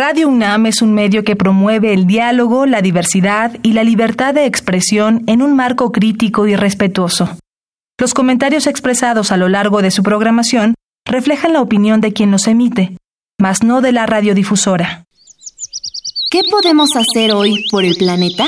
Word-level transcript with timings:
Radio 0.00 0.28
UNAM 0.28 0.66
es 0.66 0.80
un 0.80 0.94
medio 0.94 1.24
que 1.24 1.34
promueve 1.34 1.92
el 1.92 2.06
diálogo, 2.06 2.66
la 2.66 2.82
diversidad 2.82 3.56
y 3.64 3.72
la 3.72 3.82
libertad 3.82 4.32
de 4.32 4.46
expresión 4.46 5.24
en 5.26 5.42
un 5.42 5.56
marco 5.56 5.90
crítico 5.90 6.46
y 6.46 6.54
respetuoso. 6.54 7.36
Los 7.98 8.14
comentarios 8.14 8.68
expresados 8.68 9.32
a 9.32 9.36
lo 9.36 9.48
largo 9.48 9.82
de 9.82 9.90
su 9.90 10.04
programación 10.04 10.74
reflejan 11.04 11.52
la 11.52 11.62
opinión 11.62 12.00
de 12.00 12.12
quien 12.12 12.30
los 12.30 12.46
emite, 12.46 12.96
mas 13.40 13.64
no 13.64 13.80
de 13.80 13.90
la 13.90 14.06
radiodifusora. 14.06 15.02
¿Qué 16.30 16.42
podemos 16.48 16.90
hacer 16.94 17.32
hoy 17.32 17.64
por 17.68 17.84
el 17.84 17.96
planeta? 17.96 18.46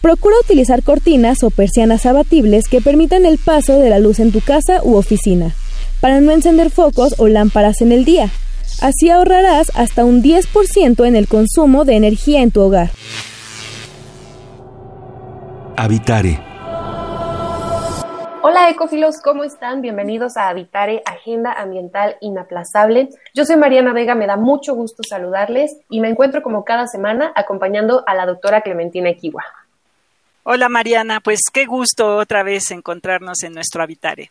Procura 0.00 0.36
utilizar 0.44 0.84
cortinas 0.84 1.42
o 1.42 1.50
persianas 1.50 2.06
abatibles 2.06 2.68
que 2.68 2.80
permitan 2.80 3.26
el 3.26 3.38
paso 3.38 3.80
de 3.80 3.90
la 3.90 3.98
luz 3.98 4.20
en 4.20 4.30
tu 4.30 4.40
casa 4.40 4.82
u 4.84 4.94
oficina, 4.94 5.52
para 6.04 6.20
no 6.20 6.32
encender 6.32 6.68
focos 6.68 7.14
o 7.16 7.28
lámparas 7.28 7.80
en 7.80 7.90
el 7.90 8.04
día. 8.04 8.28
Así 8.82 9.08
ahorrarás 9.08 9.72
hasta 9.74 10.04
un 10.04 10.22
10% 10.22 11.06
en 11.06 11.16
el 11.16 11.26
consumo 11.26 11.86
de 11.86 11.96
energía 11.96 12.42
en 12.42 12.50
tu 12.50 12.60
hogar. 12.60 12.90
Habitare. 15.78 16.38
Hola 18.42 18.68
ecofilos, 18.68 19.22
¿cómo 19.24 19.44
están? 19.44 19.80
Bienvenidos 19.80 20.36
a 20.36 20.50
Habitare, 20.50 21.00
Agenda 21.06 21.54
Ambiental 21.54 22.16
Inaplazable. 22.20 23.08
Yo 23.32 23.46
soy 23.46 23.56
Mariana 23.56 23.94
Vega, 23.94 24.14
me 24.14 24.26
da 24.26 24.36
mucho 24.36 24.74
gusto 24.74 25.02
saludarles 25.08 25.74
y 25.88 26.00
me 26.00 26.10
encuentro 26.10 26.42
como 26.42 26.66
cada 26.66 26.86
semana 26.86 27.32
acompañando 27.34 28.04
a 28.06 28.14
la 28.14 28.26
doctora 28.26 28.60
Clementina 28.60 29.08
Equiwa. 29.08 29.42
Hola 30.42 30.68
Mariana, 30.68 31.20
pues 31.20 31.40
qué 31.50 31.64
gusto 31.64 32.18
otra 32.18 32.42
vez 32.42 32.70
encontrarnos 32.72 33.42
en 33.44 33.54
nuestro 33.54 33.82
Habitare. 33.82 34.30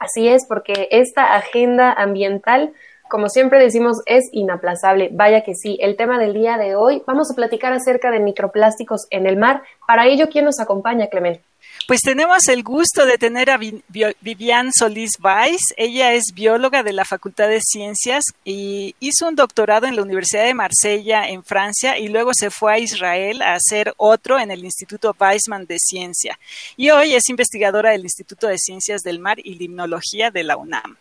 Así 0.00 0.28
es, 0.28 0.46
porque 0.46 0.88
esta 0.90 1.36
agenda 1.36 1.92
ambiental, 1.92 2.72
como 3.10 3.28
siempre 3.28 3.60
decimos, 3.60 4.00
es 4.06 4.30
inaplazable. 4.32 5.10
Vaya 5.12 5.42
que 5.42 5.54
sí. 5.54 5.78
El 5.80 5.96
tema 5.96 6.18
del 6.18 6.32
día 6.32 6.56
de 6.56 6.74
hoy, 6.74 7.02
vamos 7.06 7.30
a 7.30 7.34
platicar 7.34 7.74
acerca 7.74 8.10
de 8.10 8.18
microplásticos 8.18 9.06
en 9.10 9.26
el 9.26 9.36
mar. 9.36 9.62
Para 9.86 10.06
ello, 10.06 10.28
¿quién 10.32 10.46
nos 10.46 10.58
acompaña, 10.58 11.08
Clemente? 11.08 11.49
Pues 11.90 12.02
tenemos 12.02 12.46
el 12.46 12.62
gusto 12.62 13.04
de 13.04 13.18
tener 13.18 13.50
a 13.50 13.58
Vivian 13.58 14.70
Solís 14.72 15.10
Weiss. 15.20 15.74
Ella 15.76 16.12
es 16.12 16.26
bióloga 16.32 16.84
de 16.84 16.92
la 16.92 17.04
Facultad 17.04 17.48
de 17.48 17.58
Ciencias 17.60 18.22
y 18.44 18.94
hizo 19.00 19.26
un 19.26 19.34
doctorado 19.34 19.88
en 19.88 19.96
la 19.96 20.02
Universidad 20.02 20.44
de 20.44 20.54
Marsella 20.54 21.28
en 21.28 21.42
Francia 21.42 21.98
y 21.98 22.06
luego 22.06 22.30
se 22.32 22.50
fue 22.50 22.74
a 22.74 22.78
Israel 22.78 23.42
a 23.42 23.54
hacer 23.54 23.92
otro 23.96 24.38
en 24.38 24.52
el 24.52 24.64
Instituto 24.64 25.16
Weizmann 25.18 25.66
de 25.66 25.78
Ciencia. 25.80 26.38
Y 26.76 26.90
hoy 26.90 27.14
es 27.14 27.28
investigadora 27.28 27.90
del 27.90 28.02
Instituto 28.02 28.46
de 28.46 28.58
Ciencias 28.58 29.00
del 29.00 29.18
Mar 29.18 29.40
y 29.42 29.56
Limnología 29.56 30.30
de 30.30 30.44
la 30.44 30.56
UNAM. 30.56 30.96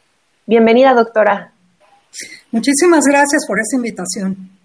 Bienvenida, 0.48 0.96
doctora. 0.96 1.54
Muchísimas 2.50 3.06
gracias 3.06 3.46
por 3.48 3.60
esta 3.60 3.76
invitación. 3.76 4.59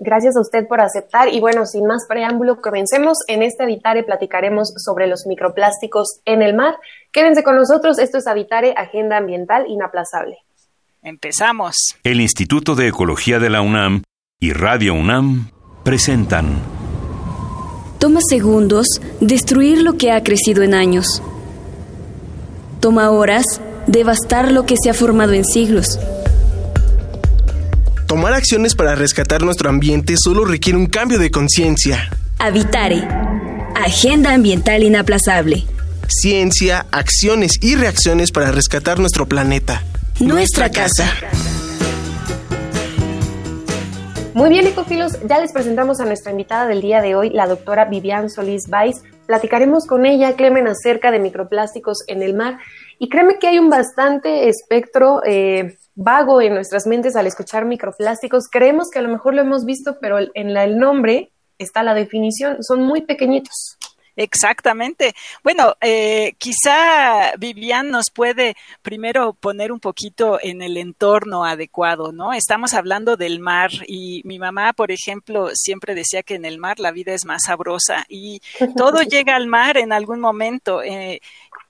Gracias 0.00 0.36
a 0.36 0.40
usted 0.40 0.68
por 0.68 0.80
aceptar 0.80 1.28
y 1.28 1.40
bueno, 1.40 1.66
sin 1.66 1.84
más 1.84 2.06
preámbulo, 2.08 2.60
comencemos. 2.60 3.18
En 3.26 3.42
este 3.42 3.64
Habitare 3.64 4.04
platicaremos 4.04 4.72
sobre 4.76 5.08
los 5.08 5.26
microplásticos 5.26 6.20
en 6.24 6.40
el 6.42 6.54
mar. 6.54 6.76
Quédense 7.12 7.42
con 7.42 7.56
nosotros, 7.56 7.98
esto 7.98 8.18
es 8.18 8.28
Habitare, 8.28 8.74
Agenda 8.76 9.16
Ambiental 9.16 9.66
Inaplazable. 9.66 10.38
Empezamos. 11.02 11.74
El 12.04 12.20
Instituto 12.20 12.76
de 12.76 12.88
Ecología 12.88 13.40
de 13.40 13.50
la 13.50 13.60
UNAM 13.60 14.02
y 14.38 14.52
Radio 14.52 14.94
UNAM 14.94 15.50
presentan. 15.82 16.60
Toma 17.98 18.20
segundos 18.28 18.86
destruir 19.20 19.82
lo 19.82 19.96
que 19.96 20.12
ha 20.12 20.22
crecido 20.22 20.62
en 20.62 20.74
años. 20.74 21.22
Toma 22.78 23.10
horas 23.10 23.60
devastar 23.88 24.52
lo 24.52 24.64
que 24.64 24.76
se 24.80 24.90
ha 24.90 24.94
formado 24.94 25.32
en 25.32 25.44
siglos. 25.44 25.98
Tomar 28.08 28.32
acciones 28.32 28.74
para 28.74 28.94
rescatar 28.94 29.42
nuestro 29.42 29.68
ambiente 29.68 30.14
solo 30.16 30.46
requiere 30.46 30.78
un 30.78 30.86
cambio 30.86 31.18
de 31.18 31.30
conciencia. 31.30 32.08
Habitare. 32.38 33.06
Agenda 33.76 34.32
ambiental 34.32 34.82
inaplazable. 34.82 35.66
Ciencia, 36.08 36.86
acciones 36.90 37.58
y 37.60 37.74
reacciones 37.74 38.32
para 38.32 38.50
rescatar 38.50 38.98
nuestro 38.98 39.26
planeta. 39.26 39.82
Nuestra, 40.20 40.70
casa. 40.70 41.04
Muy 44.32 44.48
bien, 44.48 44.66
ecofilos, 44.66 45.18
ya 45.28 45.38
les 45.38 45.52
presentamos 45.52 46.00
a 46.00 46.06
nuestra 46.06 46.30
invitada 46.30 46.66
del 46.66 46.80
día 46.80 47.02
de 47.02 47.14
hoy, 47.14 47.28
la 47.28 47.46
doctora 47.46 47.84
Vivian 47.84 48.30
Solís 48.30 48.70
Weiss. 48.72 49.02
Platicaremos 49.26 49.84
con 49.84 50.06
ella, 50.06 50.34
Clemen, 50.34 50.66
acerca 50.66 51.10
de 51.10 51.18
microplásticos 51.18 51.98
en 52.06 52.22
el 52.22 52.32
mar. 52.32 52.56
Y 52.98 53.10
créeme 53.10 53.38
que 53.38 53.48
hay 53.48 53.58
un 53.58 53.68
bastante 53.68 54.48
espectro 54.48 55.20
eh, 55.26 55.76
vago 55.98 56.40
en 56.40 56.54
nuestras 56.54 56.86
mentes 56.86 57.16
al 57.16 57.26
escuchar 57.26 57.64
microplásticos. 57.64 58.48
Creemos 58.48 58.88
que 58.90 59.00
a 59.00 59.02
lo 59.02 59.08
mejor 59.08 59.34
lo 59.34 59.42
hemos 59.42 59.64
visto, 59.64 59.98
pero 60.00 60.18
en 60.32 60.54
la, 60.54 60.62
el 60.62 60.78
nombre 60.78 61.32
está 61.58 61.82
la 61.82 61.92
definición. 61.92 62.62
Son 62.62 62.82
muy 62.82 63.02
pequeñitos. 63.02 63.78
Exactamente. 64.18 65.14
Bueno, 65.44 65.76
eh, 65.80 66.34
quizá 66.38 67.34
Vivian 67.38 67.88
nos 67.88 68.10
puede 68.10 68.56
primero 68.82 69.32
poner 69.32 69.70
un 69.70 69.78
poquito 69.78 70.40
en 70.42 70.60
el 70.60 70.76
entorno 70.76 71.44
adecuado, 71.44 72.10
¿no? 72.10 72.32
Estamos 72.32 72.74
hablando 72.74 73.16
del 73.16 73.38
mar 73.38 73.70
y 73.86 74.22
mi 74.24 74.40
mamá, 74.40 74.72
por 74.72 74.90
ejemplo, 74.90 75.50
siempre 75.54 75.94
decía 75.94 76.24
que 76.24 76.34
en 76.34 76.44
el 76.44 76.58
mar 76.58 76.80
la 76.80 76.90
vida 76.90 77.12
es 77.12 77.24
más 77.24 77.42
sabrosa 77.46 78.06
y 78.08 78.40
todo 78.76 79.02
llega 79.02 79.36
al 79.36 79.46
mar 79.46 79.76
en 79.78 79.92
algún 79.92 80.18
momento. 80.18 80.82
Eh, 80.82 81.20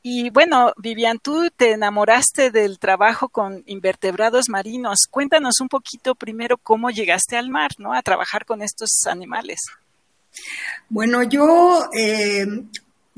y 0.02 0.30
bueno, 0.30 0.72
Vivian, 0.76 1.18
tú 1.18 1.48
te 1.56 1.72
enamoraste 1.72 2.50
del 2.50 2.78
trabajo 2.78 3.28
con 3.28 3.62
invertebrados 3.66 4.48
marinos. 4.48 5.06
Cuéntanos 5.10 5.60
un 5.60 5.68
poquito 5.68 6.14
primero 6.14 6.56
cómo 6.56 6.90
llegaste 6.90 7.36
al 7.36 7.50
mar, 7.50 7.70
¿no? 7.78 7.92
A 7.92 8.02
trabajar 8.02 8.44
con 8.44 8.62
estos 8.62 8.90
animales. 9.06 9.58
Bueno, 10.88 11.22
yo 11.24 11.88
eh, 11.96 12.46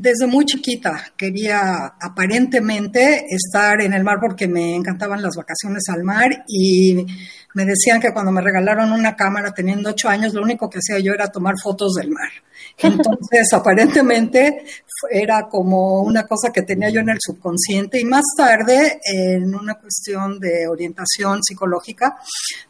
desde 0.00 0.27
muy 0.27 0.47
chiquita 0.47 1.12
quería 1.15 1.93
aparentemente 2.00 3.27
estar 3.28 3.83
en 3.83 3.93
el 3.93 4.03
mar 4.03 4.16
porque 4.19 4.49
me 4.49 4.75
encantaban 4.75 5.21
las 5.21 5.37
vacaciones 5.37 5.83
al 5.91 6.05
mar 6.05 6.44
y 6.49 7.05
me 7.53 7.66
decían 7.66 8.00
que 8.00 8.11
cuando 8.11 8.33
me 8.33 8.41
regalaron 8.41 8.93
una 8.93 9.15
cámara 9.15 9.53
teniendo 9.53 9.91
ocho 9.91 10.09
años, 10.09 10.33
lo 10.33 10.41
único 10.41 10.71
que 10.71 10.78
hacía 10.78 11.00
yo 11.00 11.12
era 11.12 11.28
tomar 11.28 11.56
fotos 11.62 11.97
del 11.97 12.11
mar. 12.11 12.31
Entonces, 12.78 13.53
aparentemente 13.53 14.65
era 15.11 15.49
como 15.50 16.00
una 16.00 16.27
cosa 16.27 16.50
que 16.50 16.62
tenía 16.62 16.88
yo 16.88 17.00
en 17.00 17.11
el 17.11 17.19
subconsciente 17.21 18.00
y 18.00 18.05
más 18.06 18.25
tarde, 18.34 19.00
en 19.05 19.55
una 19.55 19.75
cuestión 19.75 20.41
de 20.41 20.67
orientación 20.67 21.43
psicológica, 21.43 22.17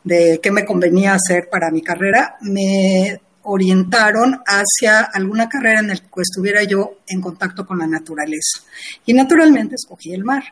de 0.02 0.40
qué 0.42 0.50
me 0.50 0.64
convenía 0.64 1.14
hacer 1.14 1.48
para 1.48 1.70
mi 1.70 1.82
carrera, 1.82 2.38
me 2.40 3.20
orientaron 3.42 4.40
hacia 4.46 5.00
alguna 5.00 5.48
carrera 5.48 5.80
en 5.80 5.88
la 5.88 5.96
que 5.96 6.20
estuviera 6.20 6.62
yo 6.64 6.98
en 7.06 7.20
contacto 7.20 7.66
con 7.66 7.78
la 7.78 7.86
naturaleza. 7.86 8.60
Y 9.06 9.12
naturalmente 9.12 9.76
escogí 9.76 10.12
el 10.12 10.24
mar. 10.24 10.42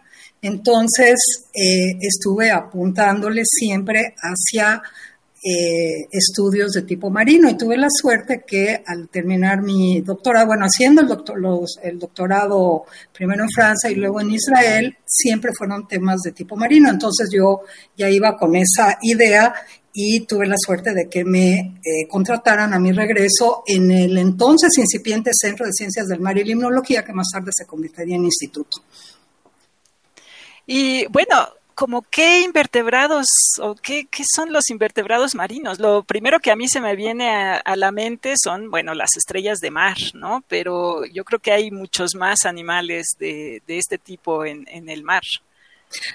Entonces 0.41 1.17
eh, 1.53 1.99
estuve 2.01 2.51
apuntándole 2.51 3.43
siempre 3.45 4.15
hacia 4.19 4.83
eh, 5.43 6.09
estudios 6.11 6.73
de 6.73 6.83
tipo 6.83 7.11
marino 7.11 7.49
y 7.49 7.57
tuve 7.57 7.77
la 7.77 7.89
suerte 7.91 8.43
que 8.45 8.83
al 8.85 9.09
terminar 9.09 9.63
mi 9.63 10.01
doctorado, 10.01 10.49
bueno, 10.49 10.65
haciendo 10.65 11.01
el, 11.01 11.07
doctor, 11.07 11.39
el 11.83 11.99
doctorado 11.99 12.85
primero 13.13 13.45
en 13.45 13.51
Francia 13.51 13.89
y 13.89 13.95
luego 13.95 14.21
en 14.21 14.33
Israel, 14.33 14.97
siempre 15.07 15.53
fueron 15.57 15.87
temas 15.87 16.23
de 16.23 16.33
tipo 16.33 16.57
marino. 16.57 16.91
Entonces 16.91 17.29
yo 17.33 17.61
ya 17.97 18.11
iba 18.11 18.37
con 18.37 18.57
esa 18.57 18.99
idea 19.03 19.55
y 19.93 20.27
tuve 20.27 20.47
la 20.47 20.57
suerte 20.59 20.93
de 20.93 21.09
que 21.09 21.25
me 21.25 21.55
eh, 21.55 22.09
contrataran 22.09 22.73
a 22.73 22.79
mi 22.79 22.93
regreso 22.93 23.63
en 23.67 23.91
el 23.91 24.19
entonces 24.19 24.77
incipiente 24.77 25.31
Centro 25.33 25.67
de 25.67 25.73
Ciencias 25.73 26.09
del 26.09 26.21
Mar 26.21 26.37
y 26.37 26.45
Limnología, 26.45 27.05
que 27.05 27.13
más 27.13 27.29
tarde 27.33 27.51
se 27.53 27.65
convertiría 27.65 28.17
en 28.17 28.25
instituto. 28.25 28.83
Y 30.67 31.07
bueno, 31.07 31.49
como 31.79 32.03
qué 32.11 32.41
invertebrados 32.43 33.29
o 33.63 33.77
qué, 33.77 34.09
qué, 34.11 34.25
son 34.35 34.53
los 34.53 34.69
invertebrados 34.69 35.37
marinos. 35.37 35.79
Lo 35.79 36.03
primero 36.03 36.41
que 36.41 36.51
a 36.51 36.57
mí 36.57 36.67
se 36.67 36.81
me 36.81 36.97
viene 36.97 37.31
a, 37.31 37.77
la 37.77 37.93
mente 37.93 38.35
son, 38.37 38.69
bueno, 38.69 38.95
las 38.95 39.11
estrellas 39.17 39.61
de 39.61 39.71
mar, 39.71 39.97
¿no? 40.13 40.43
Pero 40.49 41.07
yo 41.07 41.23
creo 41.23 41.39
que 41.39 41.53
hay 41.53 41.71
muchos 41.71 42.17
más 42.17 42.47
animales 42.47 43.07
de, 43.21 43.63
de 43.69 43.79
este 43.79 43.97
tipo 43.97 44.45
en, 44.45 44.67
en 44.69 44.89
el 44.89 45.05
mar. 45.05 45.23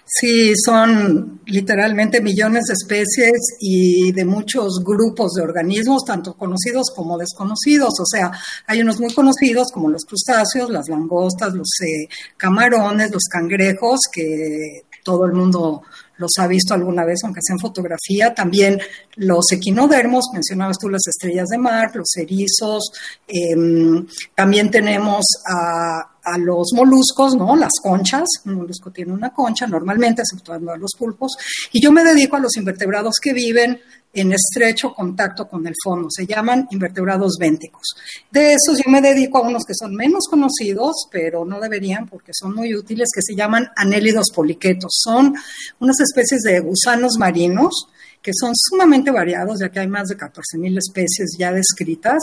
Sí, 0.06 0.54
son 0.65 1.39
literalmente 1.45 2.21
millones 2.21 2.66
de 2.66 2.74
especies 2.74 3.56
y 3.62 4.12
de 4.12 4.25
muchos 4.25 4.83
grupos 4.83 5.33
de 5.33 5.44
organismos, 5.44 6.04
tanto 6.04 6.33
conocidos 6.33 6.92
como 6.94 7.18
desconocidos. 7.18 7.94
O 8.01 8.06
sea, 8.06 8.31
hay 8.68 8.81
unos 8.81 9.00
muy 9.00 9.13
conocidos 9.13 9.71
como 9.71 9.89
los 9.89 10.04
crustáceos, 10.04 10.69
las 10.69 10.89
langostas, 10.89 11.54
los 11.54 11.69
eh, 11.81 12.09
camarones, 12.36 13.12
los 13.12 13.24
cangrejos, 13.31 14.01
que 14.12 14.81
todo 15.03 15.25
el 15.25 15.33
mundo 15.33 15.83
los 16.17 16.31
ha 16.39 16.47
visto 16.47 16.73
alguna 16.73 17.03
vez, 17.05 17.19
aunque 17.23 17.41
sea 17.41 17.55
en 17.55 17.59
fotografía. 17.59 18.33
También 18.33 18.79
los 19.15 19.51
equinodermos, 19.51 20.29
mencionabas 20.33 20.77
tú 20.77 20.89
las 20.89 21.05
estrellas 21.07 21.50
de 21.50 21.57
mar, 21.57 21.91
los 21.94 22.15
erizos. 22.15 22.91
Em, 23.27 24.05
también 24.35 24.71
tenemos 24.71 25.25
a 25.45 26.12
a 26.23 26.37
los 26.37 26.71
moluscos, 26.73 27.35
¿no? 27.35 27.55
Las 27.55 27.73
conchas, 27.81 28.27
un 28.45 28.55
molusco 28.55 28.91
tiene 28.91 29.11
una 29.11 29.33
concha 29.33 29.67
normalmente, 29.67 30.21
exceptuando 30.21 30.71
a 30.71 30.77
los 30.77 30.91
pulpos, 30.97 31.33
y 31.71 31.81
yo 31.81 31.91
me 31.91 32.03
dedico 32.03 32.37
a 32.37 32.39
los 32.39 32.55
invertebrados 32.55 33.15
que 33.21 33.33
viven 33.33 33.79
en 34.13 34.31
estrecho 34.31 34.93
contacto 34.93 35.47
con 35.47 35.65
el 35.65 35.73
fondo, 35.83 36.07
se 36.09 36.27
llaman 36.27 36.67
invertebrados 36.69 37.37
bénticos. 37.39 37.95
De 38.31 38.53
esos 38.53 38.77
yo 38.77 38.91
me 38.91 39.01
dedico 39.01 39.39
a 39.39 39.47
unos 39.47 39.63
que 39.65 39.73
son 39.73 39.95
menos 39.95 40.25
conocidos, 40.29 41.07
pero 41.11 41.45
no 41.45 41.59
deberían 41.59 42.07
porque 42.07 42.31
son 42.33 42.53
muy 42.53 42.75
útiles, 42.75 43.09
que 43.13 43.23
se 43.23 43.35
llaman 43.35 43.69
anélidos 43.75 44.29
poliquetos. 44.33 44.91
Son 45.03 45.33
unas 45.79 45.99
especies 45.99 46.43
de 46.43 46.59
gusanos 46.59 47.13
marinos 47.17 47.87
que 48.21 48.31
son 48.39 48.53
sumamente 48.55 49.11
variados, 49.11 49.59
ya 49.59 49.69
que 49.69 49.79
hay 49.79 49.87
más 49.87 50.07
de 50.07 50.17
14.000 50.17 50.77
especies 50.77 51.35
ya 51.37 51.51
descritas, 51.51 52.21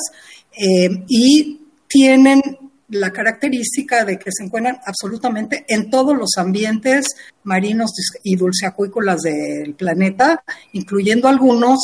eh, 0.53 1.05
y 1.09 1.61
tienen 1.89 2.41
la 2.91 3.13
característica 3.13 4.05
de 4.05 4.19
que 4.19 4.31
se 4.33 4.45
encuentran 4.45 4.79
absolutamente 4.85 5.65
en 5.69 5.91
todos 5.91 6.17
los 6.17 6.31
ambientes 6.37 7.07
marinos 7.45 7.93
y 8.23 8.37
dulceacuícolas 8.37 9.23
del 9.23 9.75
planeta, 9.75 10.43
incluyendo 10.73 11.29
algunos 11.29 11.79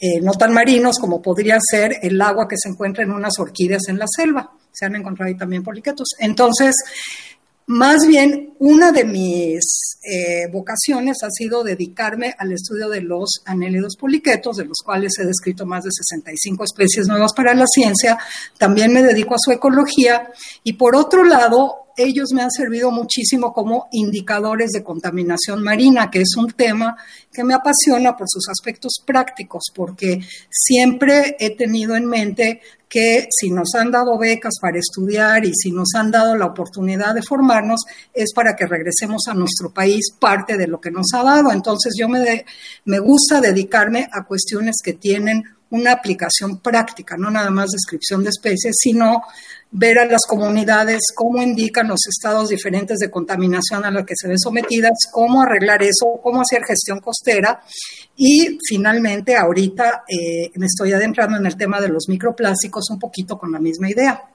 eh, 0.00 0.20
no 0.20 0.32
tan 0.32 0.52
marinos 0.52 0.98
como 0.98 1.22
podría 1.22 1.58
ser 1.60 1.96
el 2.02 2.20
agua 2.20 2.48
que 2.48 2.56
se 2.58 2.68
encuentra 2.68 3.04
en 3.04 3.12
unas 3.12 3.38
orquídeas 3.38 3.82
en 3.88 3.98
la 3.98 4.06
selva. 4.08 4.52
Se 4.72 4.86
han 4.86 4.96
encontrado 4.96 5.28
ahí 5.28 5.36
también 5.36 5.62
poliquetos. 5.62 6.08
Entonces, 6.18 6.74
más 7.66 8.06
bien, 8.06 8.54
una 8.58 8.92
de 8.92 9.04
mis 9.04 9.60
eh, 10.02 10.50
vocaciones 10.52 11.22
ha 11.22 11.30
sido 11.30 11.62
dedicarme 11.62 12.34
al 12.38 12.52
estudio 12.52 12.88
de 12.88 13.00
los 13.00 13.42
anélidos 13.44 13.96
poliquetos, 13.96 14.56
de 14.56 14.64
los 14.64 14.78
cuales 14.84 15.12
he 15.18 15.24
descrito 15.24 15.64
más 15.64 15.84
de 15.84 15.90
65 15.92 16.64
especies 16.64 17.06
nuevas 17.06 17.32
para 17.32 17.54
la 17.54 17.66
ciencia. 17.66 18.18
También 18.58 18.92
me 18.92 19.02
dedico 19.02 19.34
a 19.34 19.38
su 19.38 19.52
ecología. 19.52 20.30
Y 20.64 20.74
por 20.74 20.96
otro 20.96 21.24
lado, 21.24 21.81
ellos 21.96 22.32
me 22.32 22.42
han 22.42 22.50
servido 22.50 22.90
muchísimo 22.90 23.52
como 23.52 23.88
indicadores 23.92 24.70
de 24.70 24.82
contaminación 24.82 25.62
marina, 25.62 26.10
que 26.10 26.20
es 26.20 26.36
un 26.36 26.50
tema 26.52 26.96
que 27.32 27.44
me 27.44 27.54
apasiona 27.54 28.16
por 28.16 28.28
sus 28.28 28.48
aspectos 28.48 29.02
prácticos, 29.04 29.64
porque 29.74 30.20
siempre 30.50 31.36
he 31.38 31.56
tenido 31.56 31.96
en 31.96 32.06
mente 32.06 32.60
que 32.88 33.26
si 33.30 33.50
nos 33.50 33.74
han 33.74 33.90
dado 33.90 34.18
becas 34.18 34.54
para 34.60 34.78
estudiar 34.78 35.46
y 35.46 35.52
si 35.54 35.70
nos 35.70 35.94
han 35.94 36.10
dado 36.10 36.36
la 36.36 36.44
oportunidad 36.44 37.14
de 37.14 37.22
formarnos, 37.22 37.80
es 38.12 38.34
para 38.34 38.54
que 38.54 38.66
regresemos 38.66 39.22
a 39.28 39.34
nuestro 39.34 39.72
país 39.72 40.12
parte 40.20 40.58
de 40.58 40.66
lo 40.66 40.78
que 40.78 40.90
nos 40.90 41.06
ha 41.14 41.22
dado. 41.22 41.52
Entonces 41.52 41.94
yo 41.98 42.06
me, 42.08 42.44
me 42.84 42.98
gusta 42.98 43.40
dedicarme 43.40 44.08
a 44.12 44.24
cuestiones 44.24 44.76
que 44.84 44.92
tienen 44.92 45.42
una 45.72 45.92
aplicación 45.92 46.58
práctica, 46.58 47.16
no 47.16 47.30
nada 47.30 47.50
más 47.50 47.70
descripción 47.70 48.22
de 48.22 48.30
especies, 48.30 48.74
sino 48.78 49.22
ver 49.70 49.98
a 49.98 50.04
las 50.04 50.22
comunidades 50.28 51.00
cómo 51.14 51.42
indican 51.42 51.88
los 51.88 52.00
estados 52.06 52.50
diferentes 52.50 52.98
de 52.98 53.10
contaminación 53.10 53.84
a 53.84 53.90
los 53.90 54.04
que 54.04 54.14
se 54.14 54.28
ven 54.28 54.38
sometidas, 54.38 54.92
cómo 55.10 55.42
arreglar 55.42 55.82
eso, 55.82 56.20
cómo 56.22 56.42
hacer 56.42 56.62
gestión 56.64 57.00
costera. 57.00 57.60
Y 58.16 58.58
finalmente, 58.68 59.34
ahorita 59.34 60.04
eh, 60.06 60.50
me 60.56 60.66
estoy 60.66 60.92
adentrando 60.92 61.38
en 61.38 61.46
el 61.46 61.56
tema 61.56 61.80
de 61.80 61.88
los 61.88 62.08
microplásticos 62.08 62.90
un 62.90 62.98
poquito 62.98 63.38
con 63.38 63.50
la 63.50 63.58
misma 63.58 63.90
idea 63.90 64.31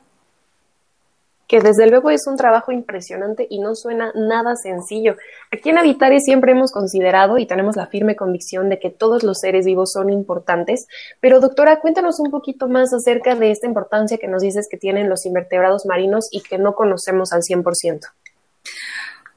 que 1.47 1.61
desde 1.61 1.87
luego 1.87 2.09
es 2.09 2.27
un 2.27 2.35
trabajo 2.35 2.71
impresionante 2.71 3.47
y 3.49 3.59
no 3.59 3.75
suena 3.75 4.11
nada 4.15 4.55
sencillo. 4.55 5.15
Aquí 5.51 5.69
en 5.69 5.77
Habitare 5.77 6.19
siempre 6.19 6.51
hemos 6.51 6.71
considerado 6.71 7.37
y 7.37 7.45
tenemos 7.45 7.75
la 7.75 7.87
firme 7.87 8.15
convicción 8.15 8.69
de 8.69 8.79
que 8.79 8.89
todos 8.89 9.23
los 9.23 9.39
seres 9.39 9.65
vivos 9.65 9.91
son 9.93 10.09
importantes, 10.09 10.87
pero 11.21 11.39
doctora, 11.39 11.79
cuéntanos 11.79 12.19
un 12.19 12.31
poquito 12.31 12.67
más 12.67 12.93
acerca 12.93 13.35
de 13.35 13.51
esta 13.51 13.67
importancia 13.67 14.17
que 14.17 14.27
nos 14.27 14.41
dices 14.41 14.67
que 14.69 14.77
tienen 14.77 15.09
los 15.09 15.25
invertebrados 15.25 15.85
marinos 15.85 16.27
y 16.31 16.41
que 16.41 16.57
no 16.57 16.75
conocemos 16.75 17.31
al 17.31 17.41
100%. 17.41 18.01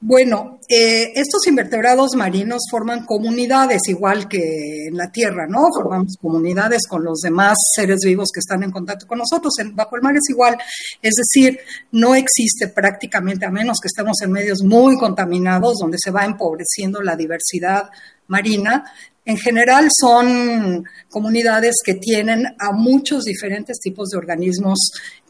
Bueno, 0.03 0.59
eh, 0.67 1.11
estos 1.13 1.45
invertebrados 1.45 2.15
marinos 2.15 2.63
forman 2.71 3.05
comunidades 3.05 3.81
igual 3.87 4.27
que 4.27 4.87
en 4.87 4.97
la 4.97 5.11
Tierra, 5.11 5.45
¿no? 5.47 5.67
Formamos 5.71 6.17
comunidades 6.19 6.87
con 6.87 7.03
los 7.03 7.19
demás 7.19 7.55
seres 7.75 7.99
vivos 8.03 8.29
que 8.33 8.39
están 8.39 8.63
en 8.63 8.71
contacto 8.71 9.05
con 9.05 9.19
nosotros. 9.19 9.53
En, 9.59 9.75
bajo 9.75 9.95
el 9.95 10.01
mar 10.01 10.15
es 10.15 10.27
igual, 10.27 10.57
es 11.03 11.13
decir, 11.13 11.59
no 11.91 12.15
existe 12.15 12.67
prácticamente, 12.67 13.45
a 13.45 13.51
menos 13.51 13.77
que 13.79 13.89
estemos 13.89 14.19
en 14.23 14.31
medios 14.31 14.63
muy 14.63 14.97
contaminados, 14.97 15.77
donde 15.79 15.99
se 16.03 16.09
va 16.09 16.25
empobreciendo 16.25 17.03
la 17.03 17.15
diversidad 17.15 17.91
marina, 18.25 18.83
en 19.23 19.37
general 19.37 19.87
son 19.95 20.83
comunidades 21.09 21.75
que 21.85 21.93
tienen 21.93 22.43
a 22.57 22.71
muchos 22.71 23.25
diferentes 23.25 23.77
tipos 23.79 24.09
de 24.09 24.17
organismos 24.17 24.79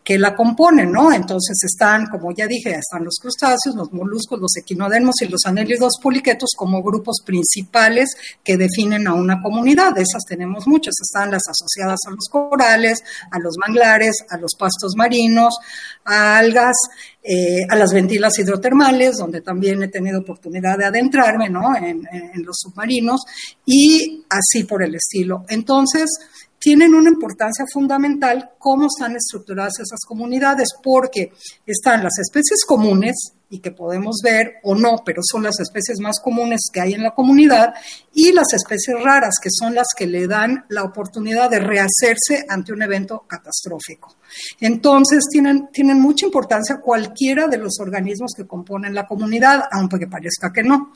que 0.04 0.18
la 0.18 0.36
componen, 0.36 0.92
¿no? 0.92 1.14
Entonces 1.14 1.64
están, 1.64 2.08
como 2.08 2.32
ya 2.32 2.48
dije, 2.48 2.72
están 2.72 3.04
los 3.04 3.18
crustáceos, 3.22 3.76
los 3.76 3.94
moluscos, 3.94 4.40
los 4.40 4.56
equinodermos 4.58 5.22
y 5.22 5.28
los 5.28 5.46
anélidos 5.46 5.94
poliquetos 6.02 6.52
como 6.58 6.82
grupos 6.82 7.18
principales 7.24 8.10
que 8.44 8.58
definen 8.58 9.08
a 9.08 9.14
una 9.14 9.42
comunidad. 9.42 9.94
De 9.94 10.02
esas 10.02 10.24
tenemos 10.28 10.68
muchas. 10.68 10.96
Están 11.02 11.30
las 11.30 11.44
asociadas 11.48 12.00
a 12.08 12.12
los 12.12 12.28
corales, 12.30 13.04
a 13.30 13.38
los 13.40 13.58
manglares, 13.58 14.16
a 14.30 14.38
los 14.38 14.56
pastos 14.58 14.96
marinos, 14.96 15.56
a 16.04 16.40
algas, 16.40 16.76
eh, 17.22 17.66
a 17.70 17.76
las 17.76 17.94
ventilas 17.94 18.40
hidrotermales, 18.40 19.18
donde 19.18 19.42
también 19.42 19.84
he 19.84 19.88
tenido 19.88 20.22
oportunidad 20.22 20.80
de 20.80 20.86
adentrarme, 20.86 21.50
¿no? 21.50 21.76
En, 21.76 22.08
en 22.12 22.44
los 22.44 22.58
submarinos 22.60 23.22
y 23.66 24.26
así 24.30 24.64
por 24.64 24.82
el 24.82 24.96
estilo. 24.96 25.46
Entonces, 25.48 26.10
tienen 26.62 26.94
una 26.94 27.10
importancia 27.10 27.66
fundamental 27.74 28.52
cómo 28.60 28.86
están 28.86 29.16
estructuradas 29.16 29.80
esas 29.80 30.02
comunidades, 30.08 30.70
porque 30.84 31.32
están 31.66 32.04
las 32.04 32.20
especies 32.20 32.64
comunes 32.68 33.16
y 33.50 33.60
que 33.60 33.72
podemos 33.72 34.18
ver 34.24 34.58
o 34.62 34.76
no, 34.76 35.02
pero 35.04 35.22
son 35.24 35.42
las 35.42 35.60
especies 35.60 36.00
más 36.00 36.20
comunes 36.24 36.62
que 36.72 36.80
hay 36.80 36.94
en 36.94 37.02
la 37.02 37.16
comunidad, 37.16 37.74
y 38.14 38.32
las 38.32 38.54
especies 38.54 38.96
raras, 39.04 39.36
que 39.42 39.50
son 39.52 39.74
las 39.74 39.88
que 39.98 40.06
le 40.06 40.28
dan 40.28 40.64
la 40.70 40.84
oportunidad 40.84 41.50
de 41.50 41.60
rehacerse 41.60 42.46
ante 42.48 42.74
un 42.74 42.84
evento 42.84 43.26
catastrófico. 43.28 44.16
Entonces, 44.60 45.26
tienen, 45.30 45.68
tienen 45.74 46.00
mucha 46.00 46.28
importancia 46.28 46.78
cualquiera 46.78 47.48
de 47.48 47.58
los 47.58 47.80
organismos 47.80 48.34
que 48.38 48.46
componen 48.46 48.94
la 48.94 49.08
comunidad, 49.08 49.64
aunque 49.72 50.06
parezca 50.08 50.54
que 50.54 50.64
no 50.64 50.94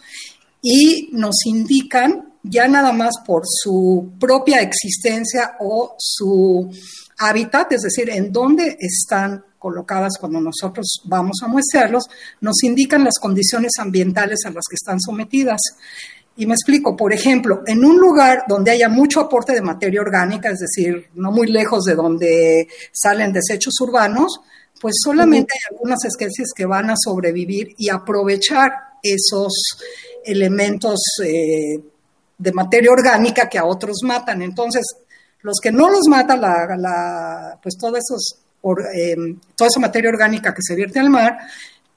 y 0.68 1.10
nos 1.12 1.46
indican 1.46 2.34
ya 2.50 2.68
nada 2.68 2.92
más 2.92 3.16
por 3.26 3.44
su 3.46 4.14
propia 4.20 4.62
existencia 4.62 5.56
o 5.60 5.96
su 5.98 6.70
hábitat, 7.18 7.72
es 7.74 7.82
decir, 7.82 8.10
en 8.10 8.32
dónde 8.32 8.78
están 8.80 9.44
colocadas 9.58 10.14
cuando 10.20 10.40
nosotros 10.40 11.02
vamos 11.06 11.38
a 11.42 11.48
muestrearlos, 11.48 12.04
nos 12.42 12.64
indican 12.64 13.04
las 13.04 13.18
condiciones 13.20 13.72
ambientales 13.80 14.40
a 14.46 14.52
las 14.52 14.64
que 14.70 14.76
están 14.76 15.00
sometidas. 15.00 15.60
Y 16.38 16.46
me 16.46 16.54
explico, 16.54 16.96
por 16.96 17.14
ejemplo, 17.14 17.64
en 17.66 17.84
un 17.84 17.98
lugar 17.98 18.44
donde 18.48 18.72
haya 18.72 18.90
mucho 18.90 19.22
aporte 19.22 19.54
de 19.54 19.62
materia 19.62 20.02
orgánica, 20.02 20.50
es 20.50 20.60
decir, 20.60 21.08
no 21.16 21.32
muy 21.32 21.48
lejos 21.48 21.86
de 21.86 21.96
donde 21.96 22.68
salen 22.92 23.34
desechos 23.34 23.74
urbanos, 23.80 24.40
pues 24.82 24.96
solamente 25.04 25.54
hay 25.54 25.74
algunas 25.74 26.04
especies 26.04 26.50
que 26.56 26.66
van 26.66 26.90
a 26.90 26.96
sobrevivir 27.02 27.74
y 27.78 27.90
aprovechar 27.90 28.72
esos 29.02 29.54
elementos 30.26 31.00
eh, 31.24 31.80
de 32.38 32.52
materia 32.52 32.92
orgánica 32.92 33.50
que 33.50 33.58
a 33.58 33.66
otros 33.66 33.98
matan. 34.04 34.42
Entonces, 34.42 34.84
los 35.42 35.60
que 35.62 35.72
no 35.72 35.90
los 35.90 36.08
mata 36.08 36.36
la, 36.36 37.60
pues 37.62 37.76
todo 37.78 37.96
esos, 37.98 38.38
eh, 38.96 39.16
toda 39.56 39.68
esa 39.68 39.80
materia 39.80 40.10
orgánica 40.10 40.54
que 40.54 40.62
se 40.62 40.76
vierte 40.76 41.00
al 41.00 41.10
mar, 41.10 41.38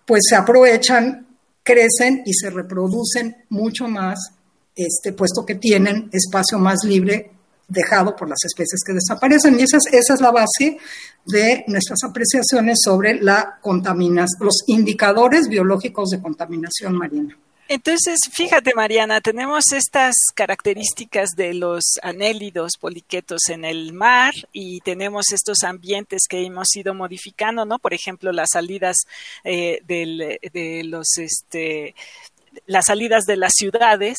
pues 0.04 0.23
se 0.28 0.37
aprovechan, 0.37 1.26
crecen 1.62 2.23
y 2.25 2.33
se 2.35 2.50
reproducen 2.50 3.45
mucho 3.50 3.88
más, 3.88 4.18
este, 4.75 5.12
puesto 5.12 5.45
que 5.45 5.57
tienen 5.57 6.09
espacio 6.12 6.59
más 6.59 6.85
libre 6.85 7.33
dejado 7.66 8.16
por 8.16 8.28
las 8.28 8.38
especies 8.45 8.80
que 8.87 8.95
desaparecen. 8.95 9.59
Y 9.59 9.62
esa 9.62 9.76
es, 9.76 9.92
esa 9.92 10.14
es 10.14 10.21
la 10.21 10.30
base 10.30 10.78
de 11.26 11.64
nuestras 11.68 11.99
apreciaciones 12.04 12.78
sobre 12.83 13.21
la 13.21 13.59
contaminación, 13.61 14.38
los 14.40 14.62
indicadores 14.66 15.49
biológicos 15.49 16.11
de 16.11 16.21
contaminación 16.21 16.97
marina. 16.97 17.37
Entonces, 17.70 18.18
fíjate, 18.32 18.72
Mariana, 18.75 19.20
tenemos 19.20 19.72
estas 19.72 20.14
características 20.34 21.30
de 21.37 21.52
los 21.52 21.84
anélidos 22.02 22.78
poliquetos 22.80 23.50
en 23.50 23.66
el 23.66 23.92
mar 23.92 24.32
y 24.54 24.80
tenemos 24.80 25.32
estos 25.32 25.62
ambientes 25.64 26.22
que 26.26 26.42
hemos 26.46 26.75
ido 26.75 26.94
modificando, 26.94 27.66
¿no? 27.66 27.78
Por 27.78 27.92
ejemplo, 27.92 28.32
las 28.32 28.48
salidas 28.54 28.96
eh, 29.44 29.82
de 29.87 30.82
los, 30.84 31.18
este, 31.18 31.94
las 32.66 32.87
salidas 32.87 33.25
de 33.26 33.37
las 33.37 33.52
ciudades 33.54 34.16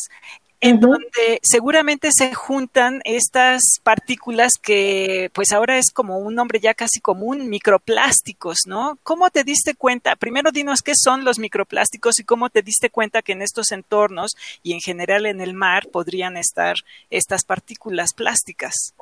en 0.61 0.79
donde 0.79 1.39
seguramente 1.41 2.09
se 2.11 2.33
juntan 2.33 3.01
estas 3.05 3.61
partículas 3.81 4.53
que 4.61 5.31
pues 5.33 5.51
ahora 5.51 5.77
es 5.77 5.91
como 5.91 6.17
un 6.17 6.35
nombre 6.35 6.59
ya 6.59 6.73
casi 6.73 6.99
común, 6.99 7.47
microplásticos, 7.49 8.59
¿no? 8.65 8.97
¿Cómo 9.03 9.29
te 9.29 9.43
diste 9.43 9.75
cuenta? 9.75 10.15
Primero 10.17 10.51
dinos 10.51 10.81
qué 10.81 10.93
son 10.95 11.23
los 11.23 11.39
microplásticos 11.39 12.19
y 12.19 12.23
cómo 12.23 12.49
te 12.49 12.61
diste 12.61 12.89
cuenta 12.89 13.21
que 13.21 13.31
en 13.31 13.41
estos 13.41 13.71
entornos 13.71 14.31
y 14.61 14.73
en 14.73 14.81
general 14.81 15.25
en 15.25 15.39
el 15.39 15.53
mar 15.53 15.87
podrían 15.91 16.35
estar 16.35 16.75
estas 17.09 17.45
partículas 17.45 18.13
plásticas. 18.13 18.93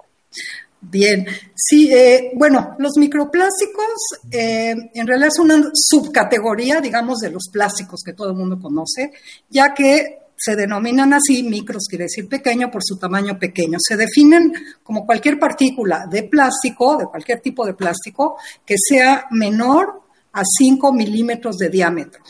Bien, 0.80 1.26
sí, 1.56 1.92
eh, 1.92 2.32
bueno, 2.36 2.76
los 2.78 2.98
microplásticos 2.98 4.30
eh, 4.32 4.76
en 4.94 5.08
realidad 5.08 5.30
es 5.30 5.40
una 5.40 5.72
subcategoría, 5.74 6.80
digamos, 6.82 7.18
de 7.18 7.32
los 7.32 7.50
plásticos 7.52 8.02
que 8.06 8.14
todo 8.14 8.30
el 8.30 8.36
mundo 8.36 8.60
conoce, 8.62 9.12
ya 9.50 9.74
que 9.74 10.27
se 10.38 10.56
denominan 10.56 11.14
así, 11.14 11.42
micros 11.42 11.88
quiere 11.90 12.06
decir 12.06 12.30
pequeño 12.30 12.70
por 12.70 12.84
su 12.84 12.98
tamaño 12.98 13.40
pequeño. 13.40 13.80
Se 13.82 13.98
definen 13.98 14.54
como 14.84 15.06
cualquier 15.06 15.40
partícula 15.40 16.06
de 16.06 16.24
plástico, 16.24 16.96
de 16.96 17.06
cualquier 17.06 17.42
tipo 17.42 17.66
de 17.66 17.74
plástico, 17.74 18.38
que 18.64 18.76
sea 18.78 19.26
menor 19.32 20.04
a 20.34 20.44
5 20.46 20.94
milímetros 20.94 21.58
de 21.58 21.70
diámetro. 21.70 22.22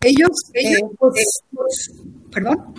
Ellos, 0.00 0.30
eh, 0.54 0.78
pues, 0.98 1.24
perdón. 2.30 2.74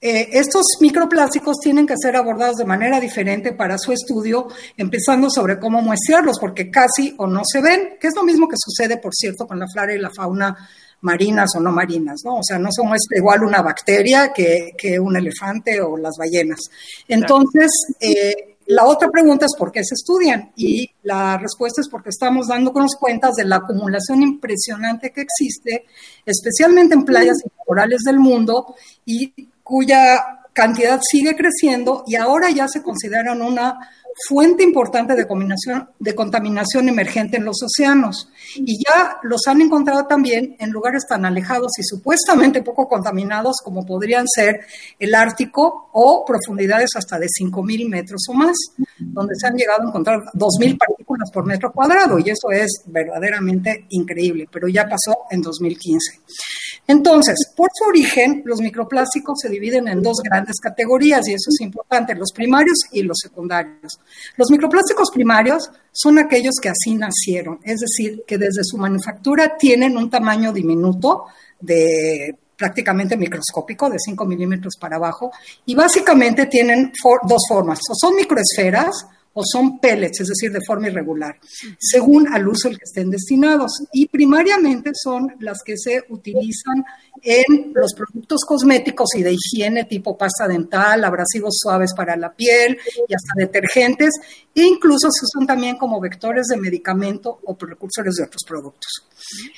Eh, 0.00 0.28
estos 0.32 0.64
microplásticos 0.80 1.58
tienen 1.60 1.86
que 1.86 1.94
ser 2.00 2.16
abordados 2.16 2.56
de 2.56 2.64
manera 2.64 2.98
diferente 2.98 3.52
para 3.52 3.76
su 3.76 3.92
estudio, 3.92 4.48
empezando 4.76 5.28
sobre 5.28 5.58
cómo 5.58 5.82
muestrearlos, 5.82 6.38
porque 6.40 6.70
casi 6.70 7.14
o 7.18 7.26
no 7.26 7.42
se 7.44 7.60
ven, 7.60 7.96
que 8.00 8.06
es 8.06 8.14
lo 8.14 8.22
mismo 8.22 8.48
que 8.48 8.56
sucede, 8.56 8.96
por 8.98 9.14
cierto, 9.14 9.46
con 9.46 9.58
la 9.58 9.66
flora 9.66 9.94
y 9.94 9.98
la 9.98 10.10
fauna 10.10 10.56
marinas 11.00 11.54
o 11.56 11.60
no 11.60 11.72
marinas, 11.72 12.20
¿no? 12.24 12.36
O 12.36 12.42
sea, 12.42 12.58
no 12.58 12.68
somos 12.72 12.98
igual 13.14 13.44
una 13.44 13.62
bacteria 13.62 14.32
que, 14.32 14.98
un 15.00 15.16
elefante 15.16 15.80
o 15.80 15.96
las 15.96 16.16
ballenas. 16.18 16.60
Entonces, 17.08 17.70
eh, 18.00 18.56
la 18.66 18.84
otra 18.84 19.08
pregunta 19.08 19.46
es 19.46 19.54
por 19.56 19.70
qué 19.70 19.84
se 19.84 19.94
estudian 19.94 20.52
y 20.56 20.90
la 21.04 21.38
respuesta 21.38 21.80
es 21.80 21.88
porque 21.88 22.10
estamos 22.10 22.48
dándonos 22.48 22.96
cuenta 22.98 23.30
de 23.36 23.44
la 23.44 23.56
acumulación 23.56 24.22
impresionante 24.22 25.12
que 25.12 25.22
existe, 25.22 25.84
especialmente 26.24 26.94
en 26.94 27.04
playas 27.04 27.36
y 27.44 27.48
corales 27.64 28.00
del 28.04 28.18
mundo 28.18 28.74
y 29.04 29.32
cuya 29.62 30.40
cantidad 30.52 31.00
sigue 31.02 31.36
creciendo 31.36 32.02
y 32.06 32.16
ahora 32.16 32.50
ya 32.50 32.66
se 32.66 32.82
consideran 32.82 33.40
una 33.40 33.78
fuente 34.28 34.62
importante 34.62 35.14
de 35.14 35.26
contaminación, 35.26 35.90
de 35.98 36.14
contaminación 36.14 36.88
emergente 36.88 37.36
en 37.36 37.44
los 37.44 37.62
océanos. 37.62 38.28
Y 38.54 38.78
ya 38.84 39.18
los 39.22 39.46
han 39.46 39.60
encontrado 39.60 40.06
también 40.06 40.56
en 40.58 40.70
lugares 40.70 41.04
tan 41.08 41.24
alejados 41.24 41.72
y 41.78 41.82
supuestamente 41.82 42.62
poco 42.62 42.88
contaminados 42.88 43.56
como 43.62 43.84
podrían 43.84 44.26
ser 44.26 44.60
el 44.98 45.14
Ártico 45.14 45.90
o 45.92 46.24
profundidades 46.24 46.90
hasta 46.96 47.18
de 47.18 47.26
5.000 47.26 47.88
metros 47.88 48.22
o 48.28 48.34
más, 48.34 48.56
donde 48.98 49.34
se 49.36 49.46
han 49.46 49.54
llegado 49.54 49.82
a 49.82 49.88
encontrar 49.88 50.20
2.000 50.32 50.78
partículas 50.78 51.30
por 51.30 51.44
metro 51.44 51.72
cuadrado. 51.72 52.18
Y 52.18 52.30
eso 52.30 52.50
es 52.50 52.82
verdaderamente 52.86 53.86
increíble, 53.90 54.48
pero 54.50 54.68
ya 54.68 54.88
pasó 54.88 55.26
en 55.30 55.42
2015. 55.42 56.20
Entonces, 56.88 57.34
por 57.56 57.68
su 57.72 57.88
origen, 57.88 58.42
los 58.44 58.60
microplásticos 58.60 59.40
se 59.40 59.48
dividen 59.48 59.88
en 59.88 60.02
dos 60.02 60.18
grandes 60.22 60.56
categorías 60.60 61.26
y 61.26 61.32
eso 61.32 61.50
es 61.50 61.60
importante, 61.60 62.14
los 62.14 62.32
primarios 62.32 62.78
y 62.92 63.02
los 63.02 63.18
secundarios. 63.20 63.98
Los 64.36 64.50
microplásticos 64.50 65.10
primarios 65.10 65.68
son 65.90 66.18
aquellos 66.18 66.54
que 66.62 66.68
así 66.68 66.94
nacieron, 66.94 67.58
es 67.64 67.80
decir, 67.80 68.22
que 68.26 68.38
desde 68.38 68.62
su 68.62 68.78
manufactura 68.78 69.56
tienen 69.58 69.96
un 69.96 70.10
tamaño 70.10 70.52
diminuto 70.52 71.24
de 71.60 72.36
prácticamente 72.56 73.16
microscópico, 73.16 73.90
de 73.90 73.98
5 73.98 74.24
milímetros 74.24 74.76
para 74.80 74.96
abajo, 74.96 75.30
y 75.66 75.74
básicamente 75.74 76.46
tienen 76.46 76.92
dos 77.28 77.42
formas, 77.48 77.80
son 78.00 78.14
microesferas 78.14 79.06
o 79.38 79.42
son 79.44 79.78
pellets, 79.78 80.20
es 80.20 80.28
decir, 80.28 80.50
de 80.50 80.64
forma 80.66 80.88
irregular, 80.88 81.38
según 81.78 82.26
al 82.26 82.48
uso 82.48 82.68
al 82.68 82.78
que 82.78 82.84
estén 82.84 83.10
destinados. 83.10 83.70
Y 83.92 84.06
primariamente 84.08 84.92
son 84.94 85.34
las 85.40 85.58
que 85.62 85.76
se 85.76 86.04
utilizan 86.08 86.82
en 87.22 87.72
los 87.74 87.92
productos 87.92 88.40
cosméticos 88.46 89.10
y 89.14 89.22
de 89.22 89.34
higiene 89.34 89.84
tipo 89.84 90.16
pasta 90.16 90.48
dental, 90.48 91.04
abrasivos 91.04 91.58
suaves 91.58 91.92
para 91.94 92.16
la 92.16 92.34
piel 92.34 92.78
y 93.06 93.14
hasta 93.14 93.34
detergentes, 93.36 94.14
e 94.54 94.62
incluso 94.62 95.10
se 95.10 95.26
usan 95.26 95.46
también 95.46 95.76
como 95.76 96.00
vectores 96.00 96.46
de 96.46 96.56
medicamento 96.56 97.38
o 97.44 97.58
precursores 97.58 98.14
de 98.14 98.24
otros 98.24 98.42
productos. 98.48 98.90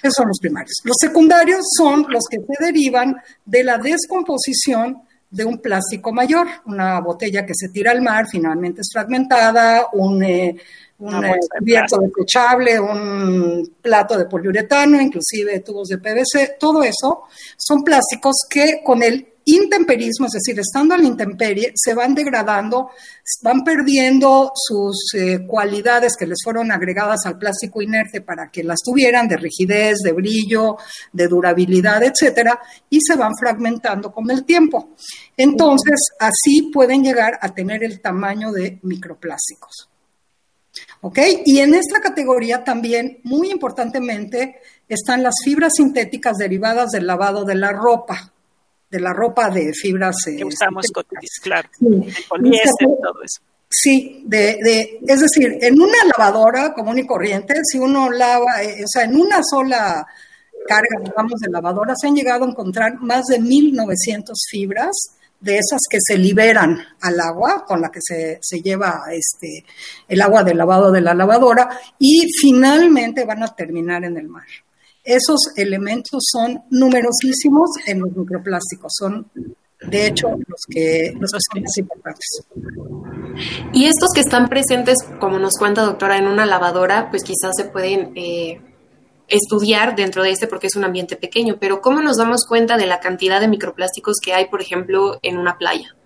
Esos 0.03 0.15
son 0.17 0.27
los 0.27 0.41
primarios. 0.41 0.75
Los 0.83 0.97
secundarios 1.01 1.65
son 1.77 2.05
los 2.09 2.25
que 2.29 2.39
se 2.39 2.65
derivan 2.65 3.15
de 3.45 3.63
la 3.63 3.79
descomposición 3.79 5.03
de 5.31 5.45
un 5.45 5.59
plástico 5.59 6.13
mayor, 6.13 6.47
una 6.67 7.01
botella 7.01 7.45
que 7.45 7.53
se 7.55 7.69
tira 7.69 7.91
al 7.91 8.01
mar, 8.01 8.27
finalmente 8.31 8.81
es 8.81 8.89
fragmentada, 8.93 9.89
un, 9.93 10.23
eh, 10.23 10.57
un 10.99 11.25
eh, 11.25 11.39
cubierto 11.59 11.99
desechable, 11.99 12.81
un 12.81 13.77
plato 13.81 14.17
de 14.17 14.25
poliuretano, 14.25 15.01
inclusive 15.01 15.61
tubos 15.61 15.89
de 15.89 15.99
PVC, 15.99 16.57
todo 16.59 16.83
eso 16.83 17.25
son 17.57 17.83
plásticos 17.85 18.37
que 18.49 18.81
con 18.83 19.03
el 19.03 19.27
intemperismo, 19.55 20.27
es 20.27 20.33
decir, 20.33 20.59
estando 20.59 20.95
en 20.95 21.03
la 21.03 21.09
intemperie, 21.09 21.73
se 21.75 21.95
van 21.95 22.15
degradando, 22.15 22.91
van 23.43 23.65
perdiendo 23.65 24.53
sus 24.55 25.15
eh, 25.15 25.47
cualidades 25.47 26.17
que 26.17 26.27
les 26.27 26.39
fueron 26.43 26.71
agregadas 26.71 27.21
al 27.25 27.39
plástico 27.39 27.81
inerte 27.83 28.21
para 28.21 28.51
que 28.51 28.63
las 28.63 28.79
tuvieran 28.85 29.29
de 29.29 29.37
rigidez, 29.37 29.99
de 30.05 30.13
brillo, 30.13 30.77
de 31.13 31.29
durabilidad, 31.29 32.03
etcétera, 32.03 32.61
y 32.91 33.01
se 33.01 33.17
van 33.17 33.33
fragmentando 33.37 34.13
con 34.13 34.31
el 34.31 34.45
tiempo. 34.45 34.95
Entonces, 35.37 35.99
así 36.19 36.71
pueden 36.73 37.03
llegar 37.03 37.39
a 37.41 37.55
tener 37.55 37.83
el 37.85 38.01
tamaño 38.01 38.53
de 38.53 38.79
microplásticos. 38.83 39.89
¿Ok? 41.01 41.19
Y 41.45 41.59
en 41.61 41.75
esta 41.75 42.01
categoría 42.01 42.65
también, 42.65 43.21
muy 43.25 43.51
importantemente, 43.51 44.61
están 44.89 45.23
las 45.23 45.35
fibras 45.45 45.73
sintéticas 45.77 46.37
derivadas 46.37 46.91
del 46.91 47.07
lavado 47.07 47.45
de 47.45 47.55
la 47.55 47.73
ropa 47.73 48.33
de 48.91 49.01
la 49.01 49.13
ropa 49.13 49.51
de 49.51 49.73
fibras. 49.73 50.17
que 50.25 50.45
usamos 50.45 50.87
claro, 51.43 51.69
sí. 51.79 51.87
poliéster, 52.29 52.89
todo 53.03 53.23
eso. 53.25 53.41
Sí, 53.71 54.23
de, 54.25 54.99
es 55.07 55.21
decir, 55.21 55.59
en 55.61 55.81
una 55.81 55.99
lavadora 56.17 56.73
común 56.73 56.99
y 56.99 57.07
corriente, 57.07 57.55
si 57.71 57.79
uno 57.79 58.11
lava, 58.11 58.63
eh, 58.63 58.83
o 58.83 58.89
sea, 58.89 59.05
en 59.05 59.15
una 59.15 59.41
sola 59.43 60.07
carga, 60.67 61.01
digamos, 61.05 61.39
de 61.41 61.51
lavadora, 61.51 61.95
se 61.95 62.09
han 62.09 62.15
llegado 62.15 62.45
a 62.45 62.49
encontrar 62.49 62.99
más 63.01 63.27
de 63.27 63.39
1.900 63.39 64.33
fibras 64.51 64.91
de 65.41 65.59
esas 65.59 65.81
que 65.89 65.99
se 66.01 66.17
liberan 66.17 66.79
al 67.03 67.21
agua, 67.21 67.65
con 67.67 67.81
la 67.81 67.91
que 67.91 68.01
se, 68.03 68.39
se, 68.41 68.61
lleva 68.61 69.03
este, 69.13 69.65
el 70.09 70.21
agua 70.23 70.43
del 70.43 70.57
lavado 70.57 70.91
de 70.91 71.03
la 71.03 71.15
lavadora, 71.15 71.69
y 71.99 72.27
finalmente 72.41 73.25
van 73.25 73.43
a 73.43 73.55
terminar 73.55 74.03
en 74.05 74.17
el 74.17 74.29
mar. 74.29 74.47
Esos 75.09 75.41
elementos 75.57 76.23
son 76.31 76.65
numerosísimos 76.69 77.71
en 77.87 78.01
los 78.01 78.15
microplásticos, 78.15 78.93
son 78.95 79.31
de 79.81 80.07
hecho 80.07 80.29
los 80.29 80.61
que, 80.69 81.15
los 81.19 81.31
son 81.31 81.63
más 81.63 81.79
importantes. 81.79 82.43
Y 83.73 83.87
estos 83.87 84.11
que 84.15 84.21
están 84.21 84.51
presentes, 84.51 84.99
como 85.19 85.39
nos 85.39 85.55
cuenta 85.55 85.81
doctora, 85.81 86.19
en 86.19 86.27
una 86.27 86.45
lavadora, 86.45 87.09
pues 87.09 87.23
quizás 87.25 87.53
se 87.57 87.65
pueden 87.65 88.13
eh, 88.17 88.61
estudiar 89.29 89.97
dentro 89.97 90.23
de 90.23 90.33
este 90.33 90.47
porque 90.47 90.67
es 90.67 90.77
un 90.77 90.85
ambiente 90.85 91.17
pequeño, 91.17 91.57
pero 91.59 91.81
¿cómo 91.81 92.03
nos 92.03 92.19
damos 92.19 92.45
cuenta 92.47 92.77
de 92.77 92.87
la 92.87 93.01
cantidad 93.01 93.41
de 93.41 93.49
microplásticos 93.49 94.17
que 94.23 94.35
hay, 94.35 94.51
por 94.51 94.61
ejemplo, 94.61 95.19
en 95.23 95.39
una 95.39 95.57
playa? 95.57 95.97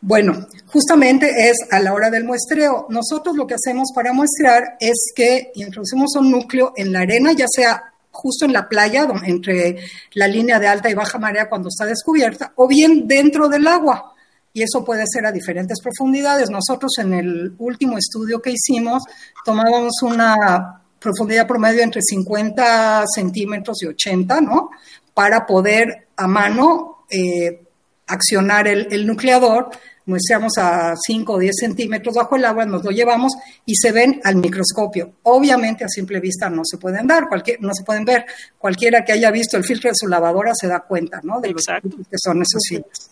Bueno, 0.00 0.48
justamente 0.66 1.30
es 1.50 1.56
a 1.70 1.78
la 1.78 1.94
hora 1.94 2.10
del 2.10 2.24
muestreo. 2.24 2.86
Nosotros 2.88 3.36
lo 3.36 3.46
que 3.46 3.54
hacemos 3.54 3.90
para 3.94 4.12
muestrear 4.12 4.76
es 4.80 5.12
que 5.14 5.52
introducimos 5.54 6.16
un 6.16 6.32
núcleo 6.32 6.72
en 6.74 6.92
la 6.92 7.02
arena, 7.02 7.30
ya 7.30 7.46
sea 7.48 7.94
justo 8.20 8.44
en 8.44 8.52
la 8.52 8.68
playa, 8.68 9.06
entre 9.24 9.76
la 10.14 10.26
línea 10.26 10.58
de 10.58 10.66
alta 10.66 10.90
y 10.90 10.94
baja 10.94 11.18
marea 11.18 11.48
cuando 11.48 11.68
está 11.68 11.86
descubierta, 11.86 12.52
o 12.56 12.66
bien 12.66 13.06
dentro 13.06 13.48
del 13.48 13.66
agua. 13.68 14.12
Y 14.52 14.62
eso 14.62 14.84
puede 14.84 15.04
ser 15.06 15.24
a 15.24 15.30
diferentes 15.30 15.80
profundidades. 15.80 16.50
Nosotros 16.50 16.90
en 16.98 17.14
el 17.14 17.54
último 17.58 17.96
estudio 17.96 18.42
que 18.42 18.50
hicimos 18.50 19.04
tomábamos 19.44 20.02
una 20.02 20.82
profundidad 20.98 21.46
promedio 21.46 21.82
entre 21.82 22.02
50 22.02 23.04
centímetros 23.06 23.82
y 23.82 23.86
80, 23.86 24.40
¿no? 24.40 24.70
Para 25.14 25.46
poder 25.46 26.08
a 26.16 26.26
mano 26.26 27.04
eh, 27.08 27.62
accionar 28.08 28.66
el, 28.66 28.88
el 28.90 29.06
nucleador 29.06 29.70
muestreamos 30.08 30.54
a 30.56 30.94
5 30.96 31.32
o 31.34 31.38
10 31.38 31.54
centímetros 31.54 32.14
bajo 32.14 32.36
el 32.36 32.44
agua, 32.44 32.64
nos 32.64 32.82
lo 32.82 32.90
llevamos 32.90 33.34
y 33.66 33.76
se 33.76 33.92
ven 33.92 34.20
al 34.24 34.36
microscopio. 34.36 35.16
Obviamente 35.24 35.84
a 35.84 35.88
simple 35.88 36.18
vista 36.18 36.48
no 36.48 36.62
se 36.64 36.78
pueden 36.78 37.06
dar, 37.06 37.28
cualquier, 37.28 37.60
no 37.60 37.74
se 37.74 37.84
pueden 37.84 38.04
ver. 38.04 38.24
Cualquiera 38.58 39.04
que 39.04 39.12
haya 39.12 39.30
visto 39.30 39.56
el 39.56 39.64
filtro 39.64 39.90
de 39.90 39.94
su 39.96 40.08
lavadora 40.08 40.52
se 40.54 40.66
da 40.66 40.80
cuenta, 40.80 41.20
¿no? 41.22 41.40
De 41.40 41.54
que 41.54 42.16
son 42.16 42.42
esos 42.42 42.62
filtros. 42.68 43.10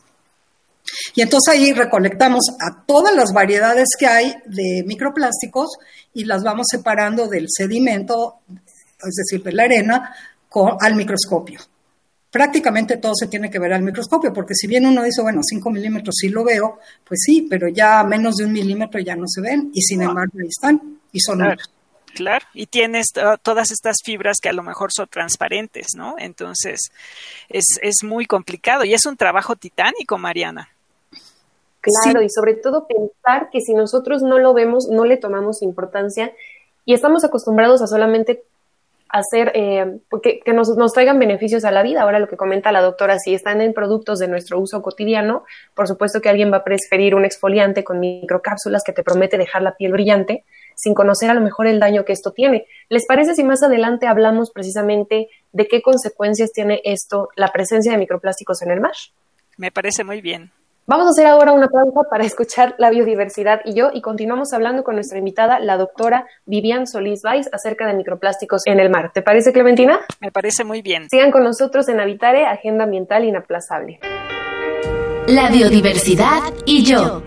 Y 1.14 1.20
entonces 1.20 1.54
ahí 1.54 1.72
recolectamos 1.72 2.44
a 2.60 2.84
todas 2.86 3.14
las 3.14 3.32
variedades 3.32 3.88
que 3.98 4.06
hay 4.06 4.34
de 4.46 4.82
microplásticos 4.86 5.76
y 6.14 6.24
las 6.24 6.42
vamos 6.42 6.66
separando 6.70 7.28
del 7.28 7.46
sedimento, 7.48 8.36
es 8.48 9.14
decir, 9.14 9.42
de 9.42 9.52
la 9.52 9.64
arena, 9.64 10.14
con, 10.48 10.76
al 10.80 10.94
microscopio 10.94 11.60
prácticamente 12.36 12.98
todo 12.98 13.14
se 13.14 13.28
tiene 13.28 13.48
que 13.48 13.58
ver 13.58 13.72
al 13.72 13.80
microscopio, 13.80 14.30
porque 14.30 14.54
si 14.54 14.66
bien 14.66 14.84
uno 14.84 15.02
dice, 15.02 15.22
bueno, 15.22 15.40
5 15.42 15.70
milímetros 15.70 16.16
sí 16.20 16.28
lo 16.28 16.44
veo, 16.44 16.80
pues 17.02 17.20
sí, 17.24 17.46
pero 17.48 17.66
ya 17.68 18.04
menos 18.04 18.34
de 18.36 18.44
un 18.44 18.52
milímetro 18.52 19.00
ya 19.00 19.16
no 19.16 19.24
se 19.26 19.40
ven 19.40 19.70
y 19.72 19.80
sin 19.80 20.02
embargo 20.02 20.32
ahí 20.38 20.46
están 20.46 20.98
y 21.12 21.20
son 21.20 21.38
claro. 21.38 21.62
Claro, 22.14 22.44
y 22.52 22.66
tienes 22.66 23.06
todas 23.42 23.70
estas 23.70 23.96
fibras 24.04 24.36
que 24.42 24.50
a 24.50 24.52
lo 24.52 24.62
mejor 24.62 24.90
son 24.92 25.08
transparentes, 25.08 25.94
¿no? 25.96 26.16
Entonces, 26.18 26.90
es, 27.48 27.64
es 27.80 28.04
muy 28.04 28.26
complicado 28.26 28.84
y 28.84 28.92
es 28.92 29.06
un 29.06 29.16
trabajo 29.16 29.56
titánico, 29.56 30.18
Mariana. 30.18 30.68
Claro, 31.80 32.20
y 32.20 32.28
sobre 32.28 32.54
todo 32.54 32.86
pensar 32.86 33.48
que 33.50 33.62
si 33.62 33.72
nosotros 33.72 34.20
no 34.20 34.38
lo 34.38 34.52
vemos, 34.52 34.88
no 34.90 35.06
le 35.06 35.16
tomamos 35.16 35.62
importancia 35.62 36.32
y 36.84 36.92
estamos 36.92 37.24
acostumbrados 37.24 37.80
a 37.80 37.86
solamente 37.86 38.44
hacer, 39.08 39.52
eh, 39.54 39.98
que, 40.22 40.40
que 40.40 40.52
nos, 40.52 40.76
nos, 40.76 40.92
traigan 40.92 41.18
beneficios 41.18 41.64
a 41.64 41.70
la 41.70 41.82
vida. 41.82 42.02
Ahora 42.02 42.18
lo 42.18 42.28
que 42.28 42.36
comenta 42.36 42.72
la 42.72 42.80
doctora, 42.80 43.18
si 43.18 43.34
están 43.34 43.60
en 43.60 43.72
productos 43.72 44.18
de 44.18 44.28
nuestro 44.28 44.58
uso 44.58 44.82
cotidiano, 44.82 45.44
por 45.74 45.88
supuesto 45.88 46.20
que 46.20 46.28
alguien 46.28 46.52
va 46.52 46.58
a 46.58 46.64
preferir 46.64 47.14
un 47.14 47.24
exfoliante 47.24 47.84
con 47.84 48.00
microcápsulas 48.00 48.82
que 48.84 48.92
te 48.92 49.02
promete 49.02 49.38
dejar 49.38 49.62
la 49.62 49.76
piel 49.76 49.92
brillante, 49.92 50.44
sin 50.74 50.94
conocer 50.94 51.30
a 51.30 51.34
lo 51.34 51.40
mejor 51.40 51.66
el 51.66 51.80
daño 51.80 52.04
que 52.04 52.12
esto 52.12 52.32
tiene. 52.32 52.66
¿Les 52.88 53.06
parece 53.06 53.34
si 53.34 53.44
más 53.44 53.62
adelante 53.62 54.06
hablamos 54.06 54.50
precisamente 54.50 55.28
de 55.52 55.68
qué 55.68 55.82
consecuencias 55.82 56.52
tiene 56.52 56.80
esto, 56.84 57.30
la 57.36 57.48
presencia 57.48 57.92
de 57.92 57.98
microplásticos 57.98 58.62
en 58.62 58.70
el 58.70 58.80
mar? 58.80 58.94
Me 59.56 59.70
parece 59.70 60.04
muy 60.04 60.20
bien. 60.20 60.52
Vamos 60.88 61.08
a 61.08 61.10
hacer 61.10 61.26
ahora 61.26 61.50
una 61.50 61.66
pausa 61.66 62.08
para 62.08 62.24
escuchar 62.24 62.76
la 62.78 62.90
biodiversidad 62.90 63.60
y 63.64 63.74
yo 63.74 63.90
y 63.92 64.00
continuamos 64.00 64.52
hablando 64.52 64.84
con 64.84 64.94
nuestra 64.94 65.18
invitada, 65.18 65.58
la 65.58 65.76
doctora 65.76 66.26
Vivian 66.44 66.86
Solís 66.86 67.22
Valls, 67.22 67.48
acerca 67.52 67.88
de 67.88 67.94
microplásticos 67.94 68.62
en 68.66 68.78
el 68.78 68.88
mar. 68.88 69.10
¿Te 69.12 69.20
parece, 69.20 69.52
Clementina? 69.52 69.98
Me 70.20 70.30
parece 70.30 70.62
muy 70.62 70.82
bien. 70.82 71.08
Sigan 71.10 71.32
con 71.32 71.42
nosotros 71.42 71.88
en 71.88 71.98
Habitare, 71.98 72.46
Agenda 72.46 72.84
Ambiental 72.84 73.24
Inaplazable. 73.24 73.98
La 75.26 75.50
biodiversidad 75.50 76.54
y 76.66 76.84
yo. 76.84 77.20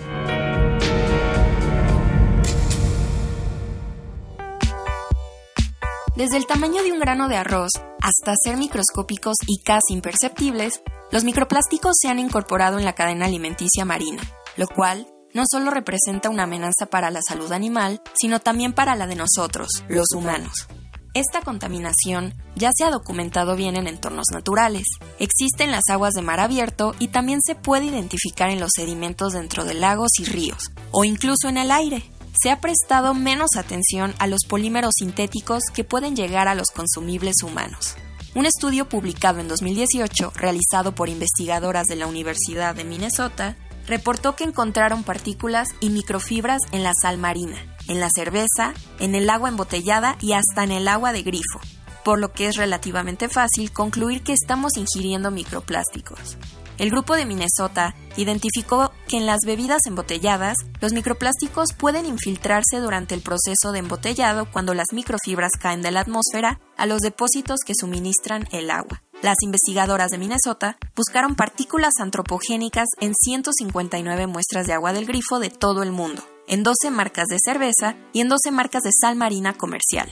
Desde 6.19 6.35
el 6.35 6.47
tamaño 6.47 6.83
de 6.83 6.91
un 6.91 6.99
grano 6.99 7.29
de 7.29 7.37
arroz 7.37 7.71
hasta 8.01 8.33
ser 8.43 8.57
microscópicos 8.57 9.37
y 9.47 9.63
casi 9.63 9.93
imperceptibles, 9.93 10.81
los 11.13 11.23
microplásticos 11.23 11.95
se 11.97 12.09
han 12.09 12.19
incorporado 12.19 12.77
en 12.77 12.83
la 12.83 12.91
cadena 12.91 13.27
alimenticia 13.27 13.85
marina, 13.85 14.21
lo 14.57 14.67
cual 14.67 15.07
no 15.33 15.43
solo 15.49 15.71
representa 15.71 16.29
una 16.29 16.43
amenaza 16.43 16.87
para 16.91 17.09
la 17.09 17.21
salud 17.25 17.53
animal, 17.53 18.01
sino 18.19 18.41
también 18.41 18.73
para 18.73 18.97
la 18.97 19.07
de 19.07 19.15
nosotros, 19.15 19.85
los 19.87 20.07
humanos. 20.13 20.67
Esta 21.13 21.39
contaminación 21.39 22.33
ya 22.53 22.71
se 22.75 22.83
ha 22.83 22.91
documentado 22.91 23.55
bien 23.55 23.77
en 23.77 23.87
entornos 23.87 24.25
naturales. 24.33 24.83
Existe 25.19 25.63
en 25.63 25.71
las 25.71 25.87
aguas 25.89 26.15
de 26.15 26.21
mar 26.21 26.41
abierto 26.41 26.95
y 26.99 27.07
también 27.07 27.39
se 27.41 27.55
puede 27.55 27.85
identificar 27.85 28.49
en 28.49 28.59
los 28.59 28.71
sedimentos 28.75 29.31
dentro 29.31 29.63
de 29.63 29.73
lagos 29.75 30.19
y 30.19 30.25
ríos, 30.25 30.69
o 30.91 31.05
incluso 31.05 31.47
en 31.47 31.57
el 31.57 31.71
aire. 31.71 32.03
Se 32.37 32.51
ha 32.51 32.61
prestado 32.61 33.13
menos 33.13 33.51
atención 33.57 34.13
a 34.19 34.27
los 34.27 34.45
polímeros 34.47 34.93
sintéticos 34.97 35.63
que 35.73 35.83
pueden 35.83 36.15
llegar 36.15 36.47
a 36.47 36.55
los 36.55 36.69
consumibles 36.69 37.43
humanos. 37.43 37.95
Un 38.35 38.45
estudio 38.45 38.87
publicado 38.87 39.39
en 39.39 39.47
2018, 39.47 40.31
realizado 40.35 40.93
por 40.93 41.09
investigadoras 41.09 41.87
de 41.87 41.95
la 41.95 42.07
Universidad 42.07 42.75
de 42.75 42.83
Minnesota, 42.83 43.57
reportó 43.87 44.35
que 44.35 44.43
encontraron 44.43 45.03
partículas 45.03 45.69
y 45.79 45.89
microfibras 45.89 46.61
en 46.71 46.83
la 46.83 46.93
sal 47.01 47.17
marina, 47.17 47.57
en 47.87 47.99
la 47.99 48.09
cerveza, 48.13 48.73
en 48.99 49.15
el 49.15 49.29
agua 49.29 49.49
embotellada 49.49 50.15
y 50.21 50.33
hasta 50.33 50.63
en 50.63 50.71
el 50.71 50.87
agua 50.87 51.11
de 51.11 51.23
grifo, 51.23 51.59
por 52.05 52.19
lo 52.19 52.31
que 52.31 52.47
es 52.47 52.55
relativamente 52.55 53.29
fácil 53.29 53.71
concluir 53.71 54.21
que 54.21 54.33
estamos 54.33 54.77
ingiriendo 54.77 55.31
microplásticos. 55.31 56.37
El 56.79 56.91
grupo 56.91 57.15
de 57.15 57.25
Minnesota 57.25 57.93
identificó 58.15 58.93
que 59.09 59.17
en 59.17 59.25
las 59.25 59.39
bebidas 59.45 59.81
embotelladas 59.85 60.55
los 60.79 60.93
microplásticos 60.93 61.73
pueden 61.73 62.05
infiltrarse 62.05 62.79
durante 62.79 63.13
el 63.15 63.21
proceso 63.21 63.73
de 63.73 63.79
embotellado 63.79 64.49
cuando 64.49 64.73
las 64.73 64.93
microfibras 64.93 65.51
caen 65.59 65.81
de 65.81 65.91
la 65.91 65.99
atmósfera 65.99 66.61
a 66.77 66.85
los 66.85 67.01
depósitos 67.01 67.59
que 67.65 67.73
suministran 67.77 68.47
el 68.53 68.71
agua. 68.71 69.03
Las 69.21 69.35
investigadoras 69.43 70.11
de 70.11 70.19
Minnesota 70.19 70.77
buscaron 70.95 71.35
partículas 71.35 71.95
antropogénicas 71.99 72.87
en 73.01 73.13
159 73.13 74.27
muestras 74.27 74.65
de 74.65 74.71
agua 74.71 74.93
del 74.93 75.05
grifo 75.05 75.39
de 75.39 75.49
todo 75.49 75.83
el 75.83 75.91
mundo, 75.91 76.23
en 76.47 76.63
12 76.63 76.91
marcas 76.91 77.25
de 77.27 77.39
cerveza 77.43 77.97
y 78.13 78.21
en 78.21 78.29
12 78.29 78.51
marcas 78.51 78.83
de 78.83 78.91
sal 78.97 79.17
marina 79.17 79.53
comercial. 79.53 80.09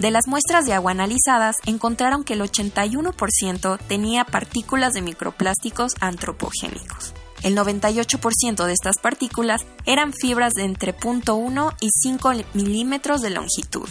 De 0.00 0.10
las 0.10 0.26
muestras 0.26 0.64
de 0.64 0.72
agua 0.72 0.92
analizadas, 0.92 1.56
encontraron 1.66 2.24
que 2.24 2.32
el 2.32 2.40
81% 2.40 3.78
tenía 3.86 4.24
partículas 4.24 4.94
de 4.94 5.02
microplásticos 5.02 5.92
antropogénicos. 6.00 7.12
El 7.42 7.54
98% 7.54 8.64
de 8.64 8.72
estas 8.72 8.96
partículas 8.96 9.66
eran 9.84 10.14
fibras 10.14 10.54
de 10.54 10.64
entre 10.64 10.96
0.1 10.96 11.76
y 11.82 11.90
5 11.92 12.32
milímetros 12.54 13.20
de 13.20 13.28
longitud. 13.28 13.86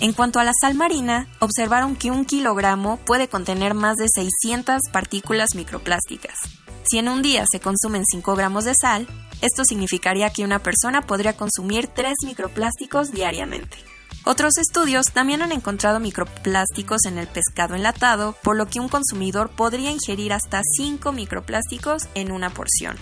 En 0.00 0.12
cuanto 0.14 0.40
a 0.40 0.44
la 0.44 0.52
sal 0.60 0.74
marina, 0.74 1.28
observaron 1.38 1.94
que 1.94 2.10
un 2.10 2.24
kilogramo 2.24 2.96
puede 2.96 3.28
contener 3.28 3.74
más 3.74 3.94
de 3.98 4.08
600 4.12 4.80
partículas 4.92 5.54
microplásticas. 5.54 6.34
Si 6.82 6.98
en 6.98 7.08
un 7.08 7.22
día 7.22 7.44
se 7.48 7.60
consumen 7.60 8.02
5 8.04 8.34
gramos 8.34 8.64
de 8.64 8.74
sal, 8.74 9.06
esto 9.40 9.64
significaría 9.64 10.30
que 10.30 10.42
una 10.42 10.58
persona 10.58 11.02
podría 11.02 11.36
consumir 11.36 11.86
3 11.86 12.14
microplásticos 12.26 13.12
diariamente. 13.12 13.76
Otros 14.24 14.56
estudios 14.56 15.06
también 15.12 15.42
han 15.42 15.50
encontrado 15.50 15.98
microplásticos 15.98 17.06
en 17.06 17.18
el 17.18 17.26
pescado 17.26 17.74
enlatado, 17.74 18.36
por 18.44 18.56
lo 18.56 18.66
que 18.66 18.78
un 18.78 18.88
consumidor 18.88 19.50
podría 19.50 19.90
ingerir 19.90 20.32
hasta 20.32 20.60
5 20.76 21.10
microplásticos 21.10 22.04
en 22.14 22.30
una 22.30 22.50
porción. 22.50 22.96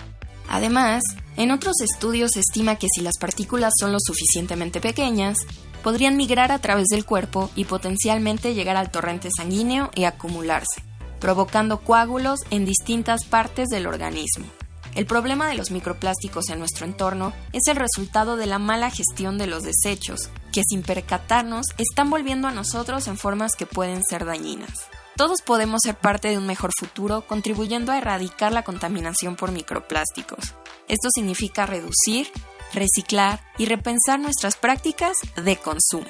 Además, 0.49 1.03
en 1.37 1.51
otros 1.51 1.79
estudios 1.81 2.31
se 2.33 2.39
estima 2.39 2.77
que 2.77 2.87
si 2.91 3.01
las 3.01 3.19
partículas 3.19 3.73
son 3.79 3.91
lo 3.91 3.99
suficientemente 3.99 4.81
pequeñas, 4.81 5.37
podrían 5.83 6.17
migrar 6.17 6.51
a 6.51 6.59
través 6.59 6.87
del 6.87 7.05
cuerpo 7.05 7.51
y 7.55 7.65
potencialmente 7.65 8.55
llegar 8.55 8.75
al 8.75 8.89
torrente 8.89 9.29
sanguíneo 9.35 9.91
y 9.93 10.05
acumularse, 10.05 10.83
provocando 11.19 11.81
coágulos 11.81 12.39
en 12.49 12.65
distintas 12.65 13.25
partes 13.25 13.69
del 13.69 13.85
organismo. 13.85 14.47
El 14.95 15.05
problema 15.05 15.47
de 15.47 15.55
los 15.55 15.71
microplásticos 15.71 16.49
en 16.49 16.59
nuestro 16.59 16.85
entorno 16.85 17.33
es 17.53 17.63
el 17.67 17.77
resultado 17.77 18.35
de 18.35 18.45
la 18.45 18.59
mala 18.59 18.89
gestión 18.89 19.37
de 19.37 19.47
los 19.47 19.63
desechos, 19.63 20.29
que 20.51 20.63
sin 20.67 20.81
percatarnos 20.81 21.67
están 21.77 22.09
volviendo 22.09 22.49
a 22.49 22.51
nosotros 22.51 23.07
en 23.07 23.17
formas 23.17 23.53
que 23.57 23.65
pueden 23.65 24.03
ser 24.03 24.25
dañinas. 24.25 24.87
Todos 25.15 25.41
podemos 25.41 25.81
ser 25.83 25.95
parte 25.95 26.27
de 26.27 26.37
un 26.37 26.45
mejor 26.45 26.71
futuro 26.77 27.25
contribuyendo 27.25 27.91
a 27.91 27.97
erradicar 27.97 28.51
la 28.51 28.63
contaminación 28.63 29.35
por 29.37 29.51
microplásticos. 29.51 30.55
Esto 30.89 31.09
significa 31.13 31.65
reducir, 31.65 32.27
reciclar 32.73 33.39
y 33.57 33.67
repensar 33.67 34.19
nuestras 34.19 34.57
prácticas 34.57 35.13
de 35.41 35.55
consumo. 35.57 36.07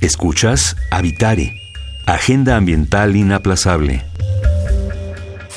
Escuchas 0.00 0.76
Habitare, 0.90 1.54
Agenda 2.06 2.56
Ambiental 2.56 3.16
Inaplazable. 3.16 4.04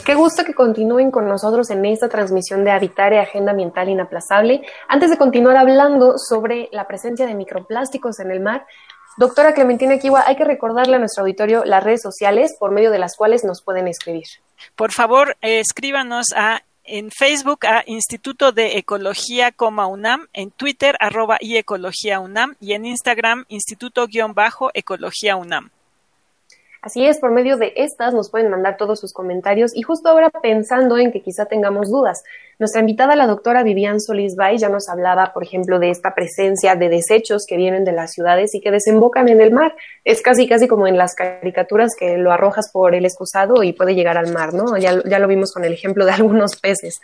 Qué 0.07 0.15
gusto 0.15 0.45
que 0.45 0.53
continúen 0.53 1.11
con 1.11 1.27
nosotros 1.27 1.69
en 1.69 1.83
esta 1.83 2.07
transmisión 2.07 2.63
de 2.63 2.71
Habitare 2.71 3.19
Agenda 3.19 3.51
Ambiental 3.51 3.89
Inaplazable. 3.89 4.61
Antes 4.87 5.09
de 5.09 5.17
continuar 5.17 5.57
hablando 5.57 6.17
sobre 6.17 6.69
la 6.71 6.87
presencia 6.87 7.25
de 7.27 7.35
microplásticos 7.35 8.21
en 8.21 8.31
el 8.31 8.39
mar, 8.39 8.65
doctora 9.17 9.53
Clementina 9.53 9.99
Kiwa, 9.99 10.23
hay 10.25 10.37
que 10.37 10.45
recordarle 10.45 10.95
a 10.95 10.99
nuestro 10.99 11.23
auditorio 11.23 11.65
las 11.65 11.83
redes 11.83 12.01
sociales 12.01 12.55
por 12.57 12.71
medio 12.71 12.89
de 12.89 12.99
las 12.99 13.17
cuales 13.17 13.43
nos 13.43 13.61
pueden 13.61 13.89
escribir. 13.89 14.23
Por 14.77 14.93
favor, 14.93 15.35
escríbanos 15.41 16.27
a 16.33 16.61
en 16.85 17.11
Facebook 17.11 17.65
a 17.65 17.83
Instituto 17.85 18.53
de 18.53 18.77
Ecología, 18.77 19.53
UNAM, 19.59 20.27
en 20.31 20.51
Twitter 20.51 20.95
arroba 21.01 21.35
y 21.41 21.57
Ecología 21.57 22.21
UNAM 22.21 22.55
y 22.61 22.71
en 22.71 22.85
Instagram 22.85 23.43
Instituto-Ecología 23.49 25.35
UNAM. 25.35 25.69
Así 26.81 27.05
es, 27.05 27.19
por 27.19 27.31
medio 27.31 27.57
de 27.57 27.73
estas 27.75 28.13
nos 28.13 28.29
pueden 28.29 28.49
mandar 28.49 28.77
todos 28.77 28.99
sus 28.99 29.13
comentarios 29.13 29.75
y 29.75 29.81
justo 29.81 30.09
ahora 30.09 30.29
pensando 30.29 30.97
en 30.97 31.11
que 31.11 31.21
quizá 31.21 31.45
tengamos 31.45 31.89
dudas. 31.89 32.23
Nuestra 32.59 32.81
invitada, 32.81 33.15
la 33.15 33.27
doctora 33.27 33.61
Vivian 33.61 33.99
Solís 33.99 34.35
Bay, 34.35 34.57
ya 34.57 34.69
nos 34.69 34.89
hablaba, 34.89 35.31
por 35.31 35.43
ejemplo, 35.43 35.77
de 35.77 35.91
esta 35.91 36.15
presencia 36.15 36.75
de 36.75 36.89
desechos 36.89 37.45
que 37.47 37.55
vienen 37.55 37.83
de 37.83 37.91
las 37.91 38.13
ciudades 38.13 38.55
y 38.55 38.61
que 38.61 38.71
desembocan 38.71 39.29
en 39.29 39.41
el 39.41 39.51
mar. 39.51 39.75
Es 40.03 40.23
casi, 40.23 40.47
casi 40.47 40.67
como 40.67 40.87
en 40.87 40.97
las 40.97 41.13
caricaturas 41.13 41.95
que 41.95 42.17
lo 42.17 42.31
arrojas 42.31 42.71
por 42.71 42.95
el 42.95 43.05
excusado 43.05 43.61
y 43.61 43.73
puede 43.73 43.93
llegar 43.93 44.17
al 44.17 44.33
mar, 44.33 44.55
¿no? 44.55 44.75
Ya, 44.77 45.03
ya 45.03 45.19
lo 45.19 45.27
vimos 45.27 45.51
con 45.53 45.65
el 45.65 45.73
ejemplo 45.73 46.03
de 46.05 46.11
algunos 46.13 46.55
peces. 46.55 46.99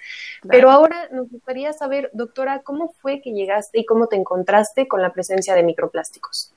Pero 0.48 0.72
ahora 0.72 1.08
nos 1.12 1.30
gustaría 1.30 1.72
saber, 1.74 2.10
doctora, 2.14 2.64
¿cómo 2.64 2.94
fue 3.00 3.22
que 3.22 3.32
llegaste 3.32 3.80
y 3.80 3.86
cómo 3.86 4.08
te 4.08 4.16
encontraste 4.16 4.88
con 4.88 5.02
la 5.04 5.14
presencia 5.14 5.54
de 5.54 5.62
microplásticos? 5.62 6.52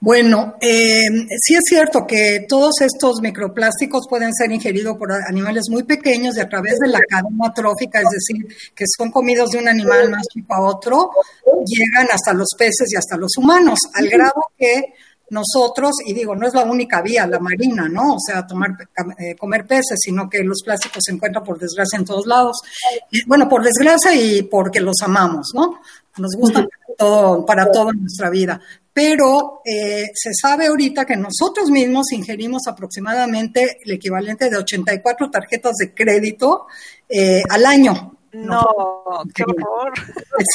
Bueno, 0.00 0.54
eh, 0.60 1.08
sí 1.42 1.54
es 1.54 1.62
cierto 1.64 2.06
que 2.06 2.46
todos 2.48 2.80
estos 2.82 3.20
microplásticos 3.20 4.06
pueden 4.08 4.32
ser 4.32 4.52
ingeridos 4.52 4.96
por 4.96 5.10
animales 5.12 5.64
muy 5.70 5.82
pequeños 5.82 6.36
y 6.36 6.40
a 6.40 6.48
través 6.48 6.78
de 6.78 6.88
la 6.88 7.00
cadena 7.00 7.52
trófica, 7.52 8.00
es 8.00 8.10
decir, 8.10 8.46
que 8.76 8.84
son 8.96 9.10
comidos 9.10 9.50
de 9.50 9.58
un 9.58 9.66
animal 9.66 10.08
más 10.10 10.26
chico 10.32 10.54
a 10.54 10.60
otro, 10.60 11.10
llegan 11.66 12.06
hasta 12.12 12.32
los 12.32 12.48
peces 12.56 12.92
y 12.92 12.96
hasta 12.96 13.16
los 13.16 13.36
humanos, 13.36 13.80
al 13.94 14.08
grado 14.08 14.40
que 14.56 14.94
nosotros, 15.30 15.96
y 16.06 16.14
digo, 16.14 16.34
no 16.34 16.46
es 16.46 16.54
la 16.54 16.64
única 16.64 17.02
vía, 17.02 17.26
la 17.26 17.38
marina, 17.38 17.88
¿no? 17.88 18.14
O 18.14 18.18
sea, 18.18 18.46
tomar, 18.46 18.70
eh, 19.18 19.34
comer 19.36 19.66
peces, 19.66 19.98
sino 20.00 20.28
que 20.28 20.42
los 20.42 20.62
plásticos 20.64 21.02
se 21.04 21.12
encuentran 21.12 21.44
por 21.44 21.58
desgracia 21.58 21.98
en 21.98 22.04
todos 22.04 22.26
lados. 22.26 22.56
bueno, 23.26 23.48
por 23.48 23.62
desgracia 23.62 24.14
y 24.14 24.42
porque 24.42 24.80
los 24.80 24.96
amamos, 25.02 25.50
¿no? 25.54 25.80
Nos 26.18 26.34
gustan 26.36 26.68
todo, 26.96 27.44
para 27.46 27.70
toda 27.70 27.92
nuestra 27.92 28.30
vida 28.30 28.60
pero 28.98 29.60
eh, 29.64 30.10
se 30.12 30.30
sabe 30.34 30.66
ahorita 30.66 31.04
que 31.06 31.14
nosotros 31.14 31.70
mismos 31.70 32.10
ingerimos 32.10 32.66
aproximadamente 32.66 33.78
el 33.84 33.92
equivalente 33.92 34.50
de 34.50 34.56
84 34.56 35.30
tarjetas 35.30 35.76
de 35.76 35.94
crédito 35.94 36.66
eh, 37.08 37.42
al 37.48 37.64
año. 37.64 38.17
No, 38.44 38.66
qué 39.34 39.42
horror. 39.42 39.92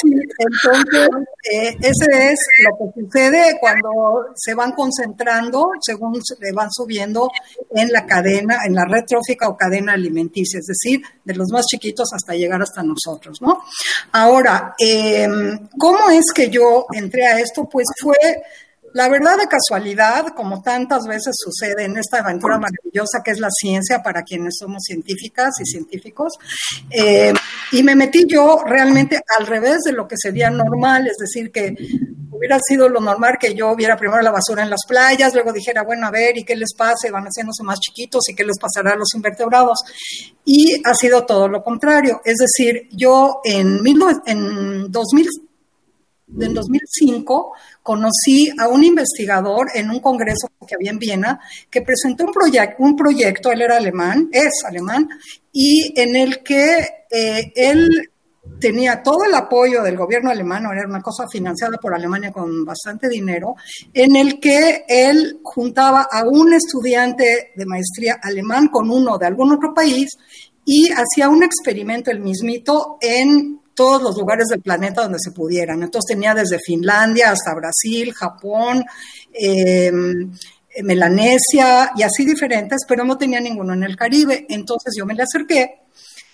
Sí, 0.02 0.12
entonces, 0.38 1.10
eh, 1.52 1.76
ese 1.82 2.32
es 2.32 2.40
lo 2.64 2.78
que 2.78 3.02
sucede 3.02 3.58
cuando 3.60 3.90
se 4.36 4.54
van 4.54 4.72
concentrando, 4.72 5.72
según 5.82 6.22
se 6.24 6.52
van 6.54 6.70
subiendo 6.72 7.30
en 7.76 7.92
la 7.92 8.06
cadena, 8.06 8.60
en 8.66 8.76
la 8.76 8.86
red 8.86 9.04
trófica 9.06 9.50
o 9.50 9.58
cadena 9.58 9.94
alimenticia, 9.94 10.60
es 10.60 10.68
decir, 10.68 11.02
de 11.24 11.36
los 11.36 11.50
más 11.50 11.66
chiquitos 11.66 12.08
hasta 12.14 12.34
llegar 12.34 12.62
hasta 12.62 12.84
nosotros, 12.84 13.42
¿no? 13.42 13.64
Ahora, 14.12 14.76
em, 14.80 15.68
¿cómo 15.78 16.10
es 16.10 16.26
que 16.34 16.50
yo 16.50 16.86
entré 16.94 17.26
a 17.26 17.40
esto? 17.40 17.68
Pues 17.70 17.88
fue 18.02 18.18
la 18.94 19.10
verdad 19.10 19.38
de 19.38 19.48
casualidad, 19.48 20.28
como 20.36 20.62
tantas 20.62 21.06
veces 21.08 21.36
sucede 21.38 21.86
en 21.86 21.98
esta 21.98 22.20
aventura 22.20 22.60
maravillosa 22.60 23.22
que 23.24 23.32
es 23.32 23.40
la 23.40 23.50
ciencia 23.50 24.02
para 24.02 24.24
quienes 24.24 24.56
somos 24.60 24.84
científicas 24.84 25.52
y 25.60 25.66
científicos, 25.66 26.34
eh, 26.90 27.34
y 27.72 27.84
me 27.84 27.96
metí 27.96 28.26
yo 28.28 28.64
realmente 28.66 29.20
al 29.38 29.48
revés 29.48 29.80
de 29.86 29.94
lo 29.94 30.08
que 30.08 30.16
sería 30.18 30.50
normal, 30.50 31.08
es 31.08 31.18
decir, 31.18 31.52
que 31.52 31.76
hubiera 32.32 32.60
sido 32.60 32.90
lo 32.90 33.00
normal 33.00 33.38
que 33.40 33.56
yo 33.56 33.76
viera 33.76 33.98
primero 33.98 34.22
la 34.22 34.32
basura 34.32 34.64
en 34.64 34.70
las 34.70 34.82
playas, 34.88 35.34
luego 35.34 35.54
dijera, 35.54 35.84
bueno, 35.84 36.08
a 36.08 36.12
ver, 36.12 36.38
¿y 36.38 36.44
qué 36.44 36.56
les 36.56 36.74
pasa? 36.76 37.10
Van 37.12 37.26
haciéndose 37.26 37.64
más 37.64 37.80
chiquitos, 37.80 38.30
¿y 38.30 38.36
qué 38.36 38.44
les 38.44 38.60
pasará 38.60 38.94
a 38.94 38.96
los 38.98 39.14
invertebrados? 39.16 39.80
Y 40.46 40.82
ha 40.86 40.94
sido 40.94 41.26
todo 41.26 41.48
lo 41.48 41.64
contrario, 41.64 42.22
es 42.26 42.38
decir, 42.38 42.90
yo 42.92 43.42
en, 43.44 43.80
en 44.26 44.92
2000 44.92 45.30
en 46.28 46.54
2005 46.54 47.54
conocí 47.82 48.50
a 48.58 48.68
un 48.68 48.84
investigador 48.84 49.68
en 49.74 49.90
un 49.90 50.00
congreso 50.00 50.50
que 50.66 50.76
había 50.76 50.92
en 50.92 51.00
Viena 51.00 51.40
que 51.70 51.82
presentó 51.82 52.26
un, 52.26 52.32
un 52.80 52.96
proyecto, 52.96 53.52
él 53.52 53.62
era 53.62 53.78
alemán, 53.78 54.30
es 54.32 54.64
alemán, 54.66 55.08
y 55.52 55.94
en 56.00 56.16
el 56.16 56.42
que 56.42 56.88
eh, 57.12 57.52
él 57.56 58.10
tenía 58.60 59.02
todo 59.02 59.24
el 59.26 59.34
apoyo 59.34 59.84
del 59.84 59.98
gobierno 59.98 60.30
alemán, 60.30 60.66
era 60.72 60.88
una 60.88 61.02
cosa 61.02 61.28
financiada 61.28 61.78
por 61.78 61.94
Alemania 61.94 62.32
con 62.32 62.66
bastante 62.66 63.08
dinero, 63.10 63.56
en 63.94 64.16
el 64.16 64.40
que 64.40 64.86
él 64.88 65.40
juntaba 65.44 66.08
a 66.12 66.24
un 66.26 66.54
estudiante 66.54 67.52
de 67.56 67.66
maestría 67.66 68.20
alemán 68.22 68.68
con 68.68 68.90
uno 68.90 69.18
de 69.18 69.28
algún 69.28 69.54
otro 69.54 69.74
país 69.74 70.10
y 70.66 70.90
hacía 70.92 71.30
un 71.30 71.44
experimento 71.44 72.12
el 72.12 72.20
mismito 72.20 72.98
en 73.02 73.60
todos 73.74 74.02
los 74.02 74.18
lugares 74.18 74.48
del 74.48 74.62
planeta 74.62 75.04
donde 75.04 75.20
se 75.20 75.32
pudieran. 75.32 75.84
Entonces 75.84 76.16
tenía 76.16 76.34
desde 76.34 76.60
Finlandia 76.60 77.32
hasta 77.32 77.56
Brasil, 77.56 78.14
Japón, 78.14 78.84
em, 79.34 80.32
Melanesia 80.82 81.92
y 81.96 82.04
así 82.04 82.26
diferentes, 82.26 82.82
pero 82.88 83.04
no 83.04 83.18
tenía 83.18 83.40
ninguno 83.40 83.74
en 83.74 83.84
el 83.84 83.96
Caribe. 83.96 84.46
Entonces 84.50 84.94
yo 84.98 85.06
me 85.06 85.14
le 85.14 85.24
acerqué 85.24 85.83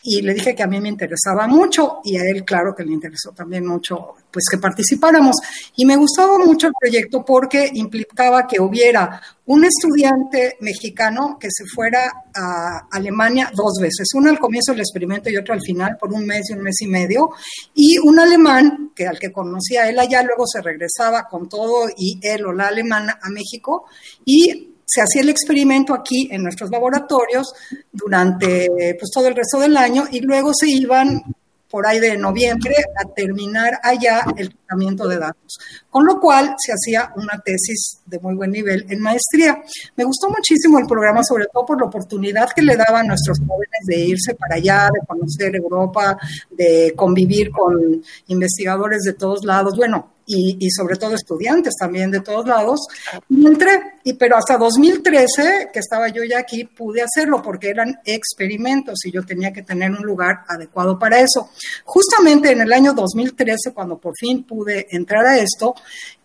y 0.03 0.21
le 0.21 0.33
dije 0.33 0.55
que 0.55 0.63
a 0.63 0.67
mí 0.67 0.79
me 0.79 0.89
interesaba 0.89 1.47
mucho 1.47 1.99
y 2.03 2.17
a 2.17 2.23
él 2.23 2.43
claro 2.45 2.73
que 2.75 2.83
le 2.83 2.93
interesó 2.93 3.31
también 3.31 3.65
mucho 3.65 4.15
pues 4.31 4.45
que 4.49 4.57
participáramos. 4.57 5.35
Y 5.75 5.85
me 5.85 5.95
gustaba 5.95 6.38
mucho 6.38 6.67
el 6.67 6.73
proyecto 6.79 7.25
porque 7.25 7.69
implicaba 7.73 8.47
que 8.47 8.62
hubiera 8.62 9.21
un 9.45 9.65
estudiante 9.65 10.57
mexicano 10.59 11.38
que 11.39 11.47
se 11.49 11.65
fuera 11.65 12.12
a 12.35 12.88
Alemania 12.91 13.51
dos 13.55 13.79
veces, 13.81 14.07
uno 14.13 14.29
al 14.29 14.38
comienzo 14.38 14.71
del 14.71 14.81
experimento 14.81 15.29
y 15.29 15.38
otro 15.38 15.55
al 15.55 15.62
final 15.62 15.97
por 15.99 16.13
un 16.13 16.25
mes 16.25 16.49
y 16.49 16.53
un 16.53 16.62
mes 16.62 16.79
y 16.81 16.88
medio 16.88 17.29
y 17.73 17.97
un 17.97 18.19
alemán 18.19 18.91
que 18.95 19.07
al 19.07 19.17
que 19.17 19.31
conocía 19.31 19.89
él 19.89 19.97
allá 19.97 20.21
luego 20.21 20.45
se 20.45 20.62
regresaba 20.62 21.27
con 21.27 21.49
todo 21.49 21.89
y 21.97 22.19
él 22.21 22.45
o 22.45 22.53
la 22.53 22.67
alemana 22.67 23.17
a 23.21 23.29
México 23.31 23.85
y 24.23 24.68
se 24.89 25.02
hacía 25.02 25.21
el 25.21 25.30
experimento 25.30 25.93
aquí 25.93 26.28
en 26.32 26.41
nuestros 26.41 26.71
laboratorios 26.71 27.54
durante 27.91 28.95
pues, 28.97 29.12
todo 29.13 29.28
el 29.28 29.36
resto 29.36 29.60
del 29.60 29.78
año 29.78 30.06
y 30.12 30.21
luego 30.21 30.52
se 30.54 30.67
iban 30.67 31.21
por 31.69 31.86
ahí 31.86 31.99
de 31.99 32.17
noviembre 32.17 32.73
a 32.97 33.08
terminar 33.13 33.80
allá 33.84 34.25
el 34.36 34.49
tratamiento 34.56 35.08
de 35.08 35.19
datos. 35.19 35.60
Con 35.89 36.04
lo 36.04 36.19
cual 36.19 36.56
se 36.58 36.71
hacía 36.73 37.13
una 37.15 37.39
tesis 37.45 38.02
de 38.08 38.19
muy 38.19 38.34
buen 38.34 38.52
nivel 38.52 38.86
en 38.89 38.99
maestría. 38.99 39.62
Me 39.95 40.04
gustó 40.04 40.30
muchísimo 40.30 40.80
el 40.80 40.88
programa, 40.88 41.23
sobre 41.23 41.45
todo 41.54 41.67
por 41.67 41.80
la 41.80 41.86
oportunidad 41.86 42.49
que 42.56 42.63
le 42.63 42.75
daban 42.75 43.06
a 43.06 43.10
nuestros 43.10 43.38
jóvenes 43.39 43.86
de 43.86 43.99
irse 43.99 44.34
para 44.34 44.56
allá, 44.56 44.89
de 44.91 45.06
conocer 45.06 45.56
Europa, 45.56 46.17
de 46.49 46.93
convivir 46.95 47.52
con 47.52 48.02
investigadores 48.28 49.04
de 49.04 49.13
todos 49.13 49.45
lados. 49.45 49.78
Bueno, 49.78 50.13
y, 50.32 50.70
sobre 50.70 50.96
todo 50.96 51.15
estudiantes 51.15 51.74
también 51.80 52.12
de 52.12 52.20
todos 52.20 52.46
lados. 52.46 52.88
Y 53.30 53.48
entré, 53.48 53.80
y, 54.04 54.13
pero 54.13 54.38
hasta 54.38 54.58
2013, 54.58 55.70
que 55.74 55.80
estaba 55.80 56.10
yo 56.10 56.24
ya 56.24 56.39
aquí, 56.39 56.65
pude 56.65 57.02
hacerlo 57.02 57.42
porque 57.42 57.70
eran 57.70 58.00
experimentos 58.06 59.06
y 59.06 59.12
yo 59.12 59.24
tenía 59.24 59.52
que 59.52 59.63
tener 59.63 59.92
un 59.92 60.04
lugar 60.04 60.44
adecuado 60.48 61.00
para 61.00 61.20
eso. 61.20 61.50
Justamente 61.84 62.52
en 62.52 62.62
el 62.62 62.72
año 62.72 62.94
2013, 62.94 63.74
cuando 63.74 63.98
por 63.98 64.13
fin 64.15 64.44
pude 64.44 64.88
entrar 64.92 65.26
a 65.26 65.39
esto, 65.39 65.74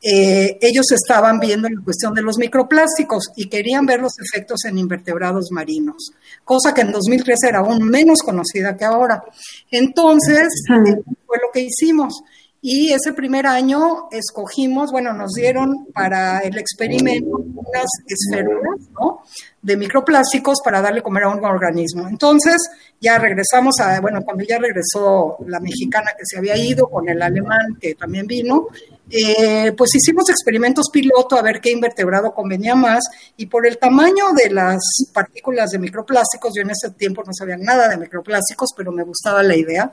eh, 0.02 0.58
ellos 0.60 0.84
estaban 0.92 1.40
viendo 1.40 1.66
la 1.66 1.80
cuestión 1.82 2.12
de 2.12 2.20
los 2.20 2.36
microplásticos 2.36 3.30
y 3.36 3.48
querían 3.48 3.86
ver 3.86 4.00
los 4.00 4.12
efectos 4.18 4.66
en 4.66 4.76
invertebrados 4.76 5.50
marinos, 5.50 6.12
cosa 6.44 6.74
que 6.74 6.82
en 6.82 6.92
2013 6.92 7.48
era 7.48 7.60
aún 7.60 7.88
menos 7.88 8.18
conocida 8.22 8.76
que 8.76 8.84
ahora. 8.84 9.24
Entonces, 9.70 10.48
fue 10.66 11.38
lo 11.38 11.50
que 11.54 11.60
hicimos. 11.60 12.22
Y 12.66 12.94
ese 12.94 13.12
primer 13.12 13.46
año 13.46 14.08
escogimos, 14.10 14.90
bueno, 14.90 15.12
nos 15.12 15.32
dieron 15.32 15.84
para 15.92 16.38
el 16.38 16.56
experimento 16.56 17.36
unas 17.36 17.84
esferas 18.06 18.88
¿no? 18.98 19.20
de 19.60 19.76
microplásticos 19.76 20.62
para 20.64 20.80
darle 20.80 21.02
comer 21.02 21.24
a 21.24 21.28
un 21.28 21.44
organismo. 21.44 22.08
Entonces, 22.08 22.56
ya 22.98 23.18
regresamos 23.18 23.78
a, 23.80 24.00
bueno, 24.00 24.22
cuando 24.24 24.44
ya 24.44 24.58
regresó 24.58 25.36
la 25.46 25.60
mexicana 25.60 26.12
que 26.16 26.24
se 26.24 26.38
había 26.38 26.56
ido 26.56 26.88
con 26.88 27.06
el 27.06 27.20
alemán 27.20 27.76
que 27.78 27.96
también 27.96 28.26
vino, 28.26 28.68
eh, 29.10 29.72
pues 29.76 29.94
hicimos 29.94 30.30
experimentos 30.30 30.88
piloto 30.90 31.36
a 31.36 31.42
ver 31.42 31.60
qué 31.60 31.70
invertebrado 31.70 32.32
convenía 32.32 32.74
más 32.74 33.04
y 33.36 33.44
por 33.44 33.66
el 33.66 33.76
tamaño 33.76 34.32
de 34.34 34.48
las 34.48 34.80
partículas 35.12 35.68
de 35.68 35.80
microplásticos, 35.80 36.54
yo 36.56 36.62
en 36.62 36.70
ese 36.70 36.88
tiempo 36.92 37.22
no 37.26 37.34
sabía 37.34 37.58
nada 37.58 37.88
de 37.88 37.98
microplásticos, 37.98 38.70
pero 38.74 38.90
me 38.90 39.04
gustaba 39.04 39.42
la 39.42 39.54
idea, 39.54 39.92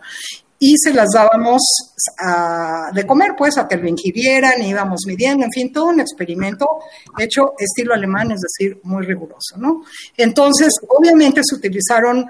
y 0.63 0.75
se 0.77 0.93
las 0.93 1.09
dábamos 1.11 1.59
de 2.93 3.07
comer, 3.07 3.31
pues, 3.35 3.57
a 3.57 3.67
que 3.67 3.77
lo 3.77 3.87
ingirieran, 3.87 4.61
íbamos 4.61 5.01
midiendo, 5.07 5.43
en 5.43 5.51
fin, 5.51 5.73
todo 5.73 5.85
un 5.85 5.99
experimento 5.99 6.67
hecho 7.17 7.53
estilo 7.57 7.95
alemán, 7.95 8.31
es 8.31 8.41
decir, 8.41 8.79
muy 8.83 9.03
riguroso, 9.03 9.57
¿no? 9.57 9.81
Entonces, 10.15 10.69
obviamente 10.87 11.41
se 11.43 11.55
utilizaron 11.55 12.27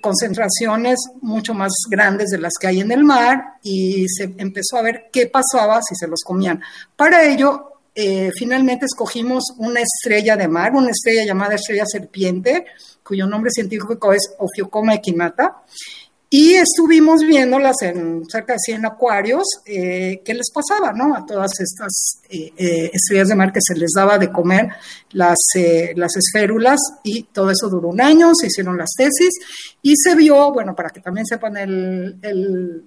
concentraciones 0.00 0.98
mucho 1.20 1.52
más 1.52 1.72
grandes 1.90 2.30
de 2.30 2.38
las 2.38 2.54
que 2.58 2.68
hay 2.68 2.80
en 2.80 2.90
el 2.90 3.04
mar 3.04 3.58
y 3.62 4.06
se 4.08 4.34
empezó 4.38 4.78
a 4.78 4.82
ver 4.82 5.10
qué 5.12 5.26
pasaba 5.26 5.82
si 5.82 5.94
se 5.94 6.08
los 6.08 6.22
comían. 6.24 6.62
Para 6.96 7.22
ello, 7.26 7.74
eh, 7.94 8.30
finalmente 8.34 8.86
escogimos 8.86 9.52
una 9.58 9.80
estrella 9.80 10.38
de 10.38 10.48
mar, 10.48 10.72
una 10.72 10.90
estrella 10.90 11.26
llamada 11.26 11.56
estrella 11.56 11.84
serpiente, 11.86 12.64
cuyo 13.04 13.26
nombre 13.26 13.50
científico 13.50 14.12
es 14.14 14.34
Ophiocoma 14.38 14.94
equinata, 14.94 15.62
y 16.36 16.54
estuvimos 16.54 17.20
viéndolas 17.20 17.76
en 17.82 18.24
cerca 18.28 18.54
de 18.54 18.58
100 18.58 18.86
acuarios, 18.86 19.44
eh, 19.66 20.20
qué 20.24 20.34
les 20.34 20.50
pasaba, 20.50 20.92
¿no? 20.92 21.14
A 21.14 21.24
todas 21.24 21.52
estas 21.60 22.22
eh, 22.28 22.52
eh, 22.56 22.90
estrellas 22.92 23.28
de 23.28 23.36
mar 23.36 23.52
que 23.52 23.60
se 23.62 23.76
les 23.76 23.92
daba 23.94 24.18
de 24.18 24.32
comer 24.32 24.68
las, 25.12 25.38
las 25.94 26.16
esférulas 26.16 26.80
y 27.04 27.22
todo 27.22 27.52
eso 27.52 27.68
duró 27.68 27.90
un 27.90 28.00
año, 28.00 28.32
se 28.34 28.48
hicieron 28.48 28.76
las 28.76 28.90
tesis 28.98 29.30
y 29.80 29.94
se 29.94 30.16
vio, 30.16 30.52
bueno, 30.52 30.74
para 30.74 30.90
que 30.90 30.98
también 30.98 31.24
sepan 31.24 31.56
el, 31.56 32.16
el, 32.20 32.82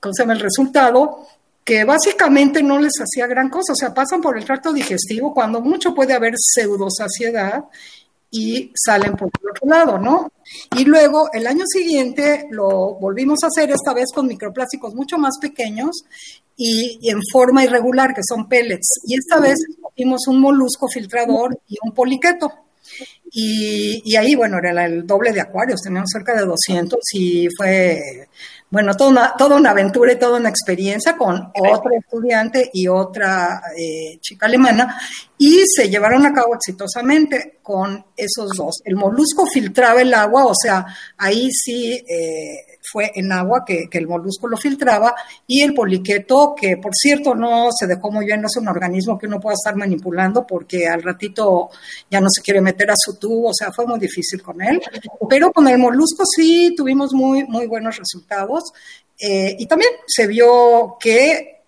¿cómo 0.00 0.12
se 0.12 0.24
llama? 0.24 0.32
el 0.32 0.40
resultado, 0.40 1.24
que 1.62 1.84
básicamente 1.84 2.64
no 2.64 2.80
les 2.80 2.94
hacía 2.98 3.28
gran 3.28 3.48
cosa, 3.48 3.74
o 3.74 3.76
sea, 3.76 3.94
pasan 3.94 4.20
por 4.20 4.36
el 4.36 4.44
tracto 4.44 4.72
digestivo, 4.72 5.32
cuando 5.32 5.60
mucho 5.60 5.94
puede 5.94 6.14
haber 6.14 6.34
pseudosaciedad 6.36 7.62
y 8.34 8.72
salen 8.74 9.12
por 9.14 9.28
el 9.40 9.50
otro 9.50 9.68
lado, 9.68 9.98
¿no? 9.98 10.32
Y 10.76 10.86
luego 10.86 11.30
el 11.34 11.46
año 11.46 11.64
siguiente 11.66 12.46
lo 12.50 12.94
volvimos 12.94 13.40
a 13.44 13.48
hacer, 13.48 13.70
esta 13.70 13.92
vez 13.92 14.06
con 14.12 14.26
microplásticos 14.26 14.94
mucho 14.94 15.18
más 15.18 15.34
pequeños 15.38 16.04
y, 16.56 16.98
en 17.10 17.20
forma 17.30 17.62
irregular, 17.62 18.14
que 18.14 18.22
son 18.26 18.48
pellets. 18.48 19.02
Y 19.06 19.16
esta 19.18 19.38
vez 19.38 19.58
hicimos 19.94 20.26
un 20.28 20.40
molusco 20.40 20.88
filtrador 20.88 21.60
y 21.68 21.76
un 21.84 21.92
poliqueto. 21.92 22.50
Y, 23.30 24.16
ahí, 24.16 24.34
bueno, 24.34 24.58
era 24.58 24.86
el 24.86 25.06
doble 25.06 25.32
de 25.32 25.40
acuarios, 25.42 25.82
teníamos 25.82 26.10
cerca 26.10 26.34
de 26.34 26.46
200 26.46 26.98
y 27.12 27.48
fue, 27.56 28.28
bueno, 28.70 28.94
toda 28.94 29.10
una, 29.10 29.36
toda 29.36 29.56
una 29.56 29.70
aventura 29.70 30.12
y 30.12 30.18
toda 30.18 30.38
una 30.38 30.48
experiencia 30.48 31.16
con 31.16 31.50
otra 31.54 31.96
estudiante 31.98 32.70
y 32.72 32.88
otra 32.88 33.62
eh, 33.76 34.18
chica 34.20 34.46
alemana. 34.46 34.98
Y 35.44 35.64
se 35.66 35.90
llevaron 35.90 36.24
a 36.24 36.32
cabo 36.32 36.54
exitosamente 36.54 37.58
con 37.64 38.04
esos 38.16 38.50
dos. 38.56 38.76
El 38.84 38.94
molusco 38.94 39.44
filtraba 39.52 40.00
el 40.00 40.14
agua, 40.14 40.46
o 40.46 40.54
sea, 40.54 40.86
ahí 41.18 41.50
sí 41.50 41.94
eh, 41.94 42.78
fue 42.80 43.10
en 43.12 43.32
agua 43.32 43.64
que, 43.66 43.88
el 43.90 44.06
molusco 44.06 44.46
lo 44.46 44.56
filtraba, 44.56 45.16
y 45.48 45.62
el 45.62 45.74
poliqueto, 45.74 46.54
que 46.54 46.76
por 46.76 46.94
cierto 46.94 47.34
no 47.34 47.70
se 47.76 47.88
dejó 47.88 48.12
muy 48.12 48.24
bien, 48.24 48.40
no 48.40 48.46
es 48.46 48.56
un 48.56 48.68
organismo 48.68 49.18
que 49.18 49.26
uno 49.26 49.40
pueda 49.40 49.54
estar 49.54 49.74
manipulando 49.74 50.46
porque 50.46 50.86
al 50.86 51.02
ratito 51.02 51.70
ya 52.08 52.20
no 52.20 52.28
se 52.30 52.40
quiere 52.40 52.60
meter 52.60 52.92
a 52.92 52.96
su 52.96 53.16
tubo, 53.16 53.48
o 53.48 53.54
sea, 53.54 53.72
fue 53.72 53.84
muy 53.84 53.98
difícil 53.98 54.40
con 54.44 54.62
él, 54.62 54.80
pero 55.28 55.50
con 55.50 55.66
el 55.66 55.76
molusco 55.76 56.22
sí 56.24 56.72
tuvimos 56.76 57.12
muy, 57.14 57.42
muy 57.48 57.66
buenos 57.66 57.96
resultados. 57.96 58.72
Eh, 59.18 59.56
y 59.58 59.66
también 59.66 59.90
se 60.06 60.28
vio 60.28 60.96
que 61.00 61.61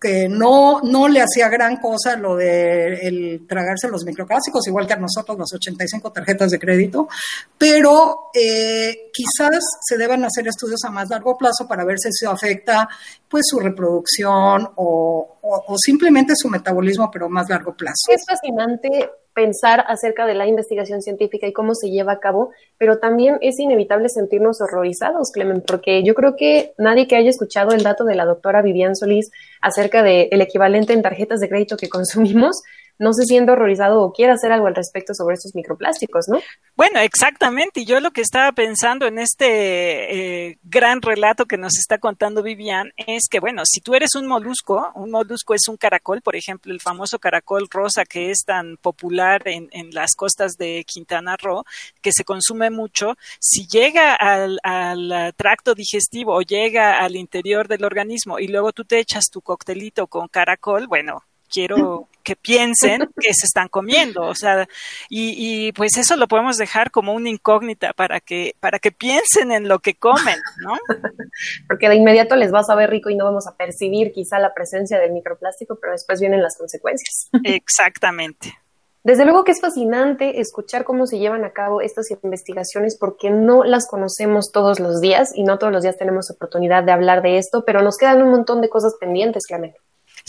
que 0.00 0.28
no, 0.28 0.80
no 0.82 1.08
le 1.08 1.20
hacía 1.20 1.48
gran 1.48 1.78
cosa 1.78 2.16
lo 2.16 2.36
de 2.36 2.94
el 3.06 3.46
tragarse 3.48 3.88
los 3.88 4.04
microplásticos, 4.04 4.66
igual 4.68 4.86
que 4.86 4.92
a 4.92 4.98
nosotros 4.98 5.38
las 5.38 5.52
85 5.52 6.12
tarjetas 6.12 6.50
de 6.50 6.58
crédito, 6.58 7.08
pero 7.56 8.30
eh, 8.32 9.10
quizás 9.12 9.58
se 9.80 9.96
deban 9.96 10.24
hacer 10.24 10.46
estudios 10.46 10.84
a 10.84 10.90
más 10.90 11.08
largo 11.08 11.36
plazo 11.36 11.66
para 11.66 11.84
ver 11.84 11.98
si 11.98 12.08
eso 12.08 12.30
afecta 12.30 12.88
pues 13.28 13.44
su 13.48 13.58
reproducción 13.58 14.70
o, 14.76 15.38
o 15.42 15.76
simplemente 15.78 16.34
su 16.36 16.48
metabolismo, 16.48 17.10
pero 17.10 17.26
a 17.26 17.28
más 17.28 17.48
largo 17.48 17.74
plazo. 17.74 18.10
Es 18.10 18.24
fascinante 18.26 19.10
pensar 19.38 19.84
acerca 19.86 20.26
de 20.26 20.34
la 20.34 20.48
investigación 20.48 21.00
científica 21.00 21.46
y 21.46 21.52
cómo 21.52 21.76
se 21.76 21.90
lleva 21.90 22.14
a 22.14 22.18
cabo, 22.18 22.50
pero 22.76 22.98
también 22.98 23.38
es 23.40 23.60
inevitable 23.60 24.08
sentirnos 24.08 24.60
horrorizados, 24.60 25.30
Clemen, 25.30 25.62
porque 25.64 26.02
yo 26.02 26.14
creo 26.14 26.34
que 26.34 26.72
nadie 26.76 27.06
que 27.06 27.14
haya 27.14 27.30
escuchado 27.30 27.70
el 27.70 27.84
dato 27.84 28.02
de 28.02 28.16
la 28.16 28.24
doctora 28.24 28.62
Vivian 28.62 28.96
Solís 28.96 29.30
acerca 29.60 30.02
del 30.02 30.40
equivalente 30.40 30.92
en 30.92 31.02
tarjetas 31.02 31.38
de 31.38 31.48
crédito 31.48 31.76
que 31.76 31.88
consumimos, 31.88 32.62
no 32.98 33.12
se 33.12 33.24
siente 33.24 33.52
horrorizado 33.52 34.02
o 34.02 34.12
quiera 34.12 34.34
hacer 34.34 34.52
algo 34.52 34.66
al 34.66 34.74
respecto 34.74 35.14
sobre 35.14 35.34
estos 35.34 35.54
microplásticos, 35.54 36.26
¿no? 36.28 36.40
Bueno, 36.76 37.00
exactamente. 37.00 37.80
Y 37.80 37.84
yo 37.84 38.00
lo 38.00 38.10
que 38.10 38.20
estaba 38.20 38.52
pensando 38.52 39.06
en 39.06 39.18
este 39.18 40.46
eh, 40.46 40.58
gran 40.64 41.00
relato 41.02 41.46
que 41.46 41.56
nos 41.56 41.78
está 41.78 41.98
contando 41.98 42.42
Vivian 42.42 42.92
es 42.96 43.28
que, 43.30 43.40
bueno, 43.40 43.62
si 43.64 43.80
tú 43.80 43.94
eres 43.94 44.14
un 44.14 44.26
molusco, 44.26 44.90
un 44.94 45.10
molusco 45.10 45.54
es 45.54 45.68
un 45.68 45.76
caracol, 45.76 46.22
por 46.22 46.36
ejemplo, 46.36 46.72
el 46.72 46.80
famoso 46.80 47.18
caracol 47.18 47.68
rosa 47.70 48.04
que 48.04 48.30
es 48.30 48.44
tan 48.44 48.76
popular 48.76 49.42
en, 49.46 49.68
en 49.72 49.90
las 49.90 50.14
costas 50.16 50.56
de 50.56 50.84
Quintana 50.86 51.36
Roo, 51.36 51.64
que 52.00 52.12
se 52.12 52.24
consume 52.24 52.70
mucho, 52.70 53.16
si 53.38 53.66
llega 53.66 54.14
al, 54.14 54.58
al 54.62 55.34
tracto 55.36 55.74
digestivo 55.74 56.34
o 56.34 56.42
llega 56.42 56.98
al 56.98 57.16
interior 57.16 57.68
del 57.68 57.84
organismo 57.84 58.38
y 58.38 58.48
luego 58.48 58.72
tú 58.72 58.84
te 58.84 58.98
echas 58.98 59.26
tu 59.30 59.40
coctelito 59.40 60.06
con 60.06 60.28
caracol, 60.28 60.86
bueno, 60.86 61.22
quiero 61.48 62.08
que 62.28 62.36
piensen 62.36 63.08
que 63.18 63.32
se 63.32 63.46
están 63.46 63.68
comiendo, 63.68 64.24
o 64.24 64.34
sea, 64.34 64.68
y, 65.08 65.72
pues 65.72 65.96
eso 65.96 66.14
lo 66.16 66.28
podemos 66.28 66.58
dejar 66.58 66.90
como 66.90 67.14
una 67.14 67.30
incógnita 67.30 67.94
para 67.94 68.20
que, 68.20 68.54
para 68.60 68.78
que 68.78 68.92
piensen 68.92 69.50
en 69.50 69.66
lo 69.66 69.78
que 69.78 69.94
comen, 69.94 70.36
¿no? 70.58 70.76
Porque 71.68 71.88
de 71.88 71.94
inmediato 71.94 72.36
les 72.36 72.52
va 72.52 72.60
a 72.60 72.64
saber 72.64 72.90
rico 72.90 73.08
y 73.08 73.16
no 73.16 73.24
vamos 73.24 73.46
a 73.46 73.56
percibir 73.56 74.12
quizá 74.12 74.38
la 74.38 74.52
presencia 74.52 74.98
del 74.98 75.12
microplástico, 75.12 75.78
pero 75.80 75.92
después 75.92 76.20
vienen 76.20 76.42
las 76.42 76.58
consecuencias. 76.58 77.30
Exactamente. 77.44 78.58
Desde 79.04 79.24
luego 79.24 79.44
que 79.44 79.52
es 79.52 79.62
fascinante 79.62 80.38
escuchar 80.38 80.84
cómo 80.84 81.06
se 81.06 81.18
llevan 81.18 81.46
a 81.46 81.52
cabo 81.54 81.80
estas 81.80 82.10
investigaciones 82.22 82.98
porque 82.98 83.30
no 83.30 83.64
las 83.64 83.88
conocemos 83.88 84.52
todos 84.52 84.80
los 84.80 85.00
días 85.00 85.30
y 85.34 85.44
no 85.44 85.58
todos 85.58 85.72
los 85.72 85.82
días 85.82 85.96
tenemos 85.96 86.30
oportunidad 86.30 86.84
de 86.84 86.92
hablar 86.92 87.22
de 87.22 87.38
esto, 87.38 87.64
pero 87.64 87.80
nos 87.80 87.96
quedan 87.96 88.20
un 88.20 88.32
montón 88.32 88.60
de 88.60 88.68
cosas 88.68 88.96
pendientes, 89.00 89.46
Clemente. 89.46 89.78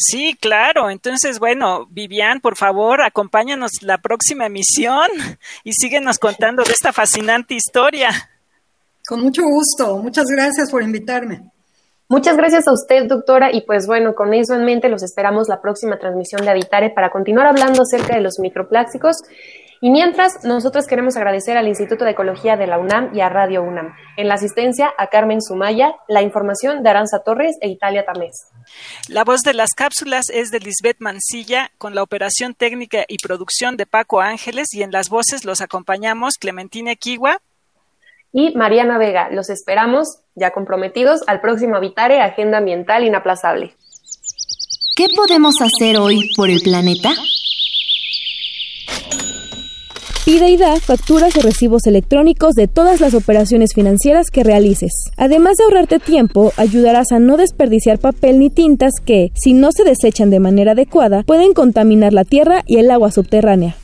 Sí, 0.01 0.37
claro. 0.39 0.89
Entonces, 0.89 1.39
bueno, 1.39 1.85
Vivian, 1.89 2.39
por 2.39 2.55
favor, 2.55 3.01
acompáñanos 3.01 3.71
la 3.81 3.97
próxima 3.97 4.45
emisión 4.45 5.09
y 5.65 5.73
síguenos 5.73 6.19
contando 6.19 6.63
de 6.63 6.71
esta 6.71 6.93
fascinante 6.93 7.53
historia. 7.53 8.09
Con 9.05 9.21
mucho 9.21 9.41
gusto. 9.43 9.97
Muchas 9.97 10.27
gracias 10.27 10.71
por 10.71 10.83
invitarme. 10.83 11.51
Muchas 12.07 12.37
gracias 12.37 12.65
a 12.69 12.71
usted, 12.71 13.07
doctora. 13.07 13.51
Y 13.51 13.65
pues 13.65 13.87
bueno, 13.87 14.15
con 14.15 14.33
eso 14.33 14.55
en 14.55 14.63
mente 14.63 14.87
los 14.87 15.03
esperamos 15.03 15.49
la 15.49 15.59
próxima 15.59 15.99
transmisión 15.99 16.43
de 16.43 16.51
Habitare 16.51 16.91
para 16.91 17.09
continuar 17.09 17.47
hablando 17.47 17.81
acerca 17.81 18.15
de 18.15 18.21
los 18.21 18.39
microplásticos 18.39 19.17
y 19.81 19.89
mientras, 19.89 20.43
nosotros 20.43 20.87
queremos 20.87 21.15
agradecer 21.15 21.57
al 21.57 21.67
Instituto 21.67 22.05
de 22.05 22.11
Ecología 22.11 22.57
de 22.57 22.67
la 22.67 22.77
UNAM 22.79 23.15
y 23.15 23.21
a 23.21 23.29
Radio 23.29 23.63
UNAM. 23.63 23.93
En 24.17 24.27
la 24.27 24.33
asistencia 24.33 24.93
a 24.97 25.07
Carmen 25.07 25.41
Sumaya, 25.41 25.95
la 26.07 26.21
información 26.21 26.83
de 26.83 26.89
Aranza 26.89 27.19
Torres 27.19 27.57
e 27.61 27.69
Italia 27.69 28.05
Tamés. 28.05 28.47
La 29.07 29.23
voz 29.23 29.41
de 29.41 29.53
las 29.53 29.69
cápsulas 29.75 30.25
es 30.29 30.51
de 30.51 30.59
Lisbeth 30.59 30.97
Mancilla, 30.99 31.71
con 31.77 31.95
la 31.95 32.03
operación 32.03 32.53
técnica 32.55 33.05
y 33.07 33.17
producción 33.17 33.77
de 33.77 33.85
Paco 33.85 34.19
Ángeles, 34.19 34.67
y 34.73 34.83
en 34.83 34.91
las 34.91 35.09
voces 35.09 35.45
los 35.45 35.61
acompañamos 35.61 36.35
Clementina 36.39 36.95
Kiwa 36.95 37.39
y 38.31 38.53
Mariana 38.55 38.97
Vega. 38.97 39.29
Los 39.31 39.49
esperamos, 39.49 40.19
ya 40.35 40.51
comprometidos, 40.51 41.21
al 41.27 41.41
próximo 41.41 41.77
Habitare 41.77 42.21
Agenda 42.21 42.59
Ambiental 42.59 43.03
Inaplazable. 43.03 43.75
¿Qué 44.95 45.07
podemos 45.15 45.55
hacer 45.61 45.97
hoy 45.97 46.29
por 46.35 46.49
el 46.49 46.61
planeta? 46.61 47.11
Pide 50.29 50.51
y 50.51 50.57
da 50.57 50.79
facturas 50.79 51.35
o 51.37 51.41
recibos 51.41 51.87
electrónicos 51.87 52.53
de 52.53 52.67
todas 52.67 53.01
las 53.01 53.15
operaciones 53.15 53.73
financieras 53.73 54.27
que 54.31 54.43
realices. 54.43 54.91
Además 55.17 55.57
de 55.57 55.63
ahorrarte 55.63 55.97
tiempo, 55.97 56.53
ayudarás 56.55 57.11
a 57.11 57.17
no 57.17 57.35
desperdiciar 57.35 57.97
papel 57.97 58.37
ni 58.37 58.51
tintas 58.51 58.91
que, 59.03 59.31
si 59.33 59.53
no 59.53 59.71
se 59.71 59.83
desechan 59.83 60.29
de 60.29 60.39
manera 60.39 60.73
adecuada, 60.73 61.23
pueden 61.23 61.55
contaminar 61.55 62.13
la 62.13 62.25
tierra 62.25 62.61
y 62.67 62.77
el 62.77 62.91
agua 62.91 63.11
subterránea. 63.11 63.75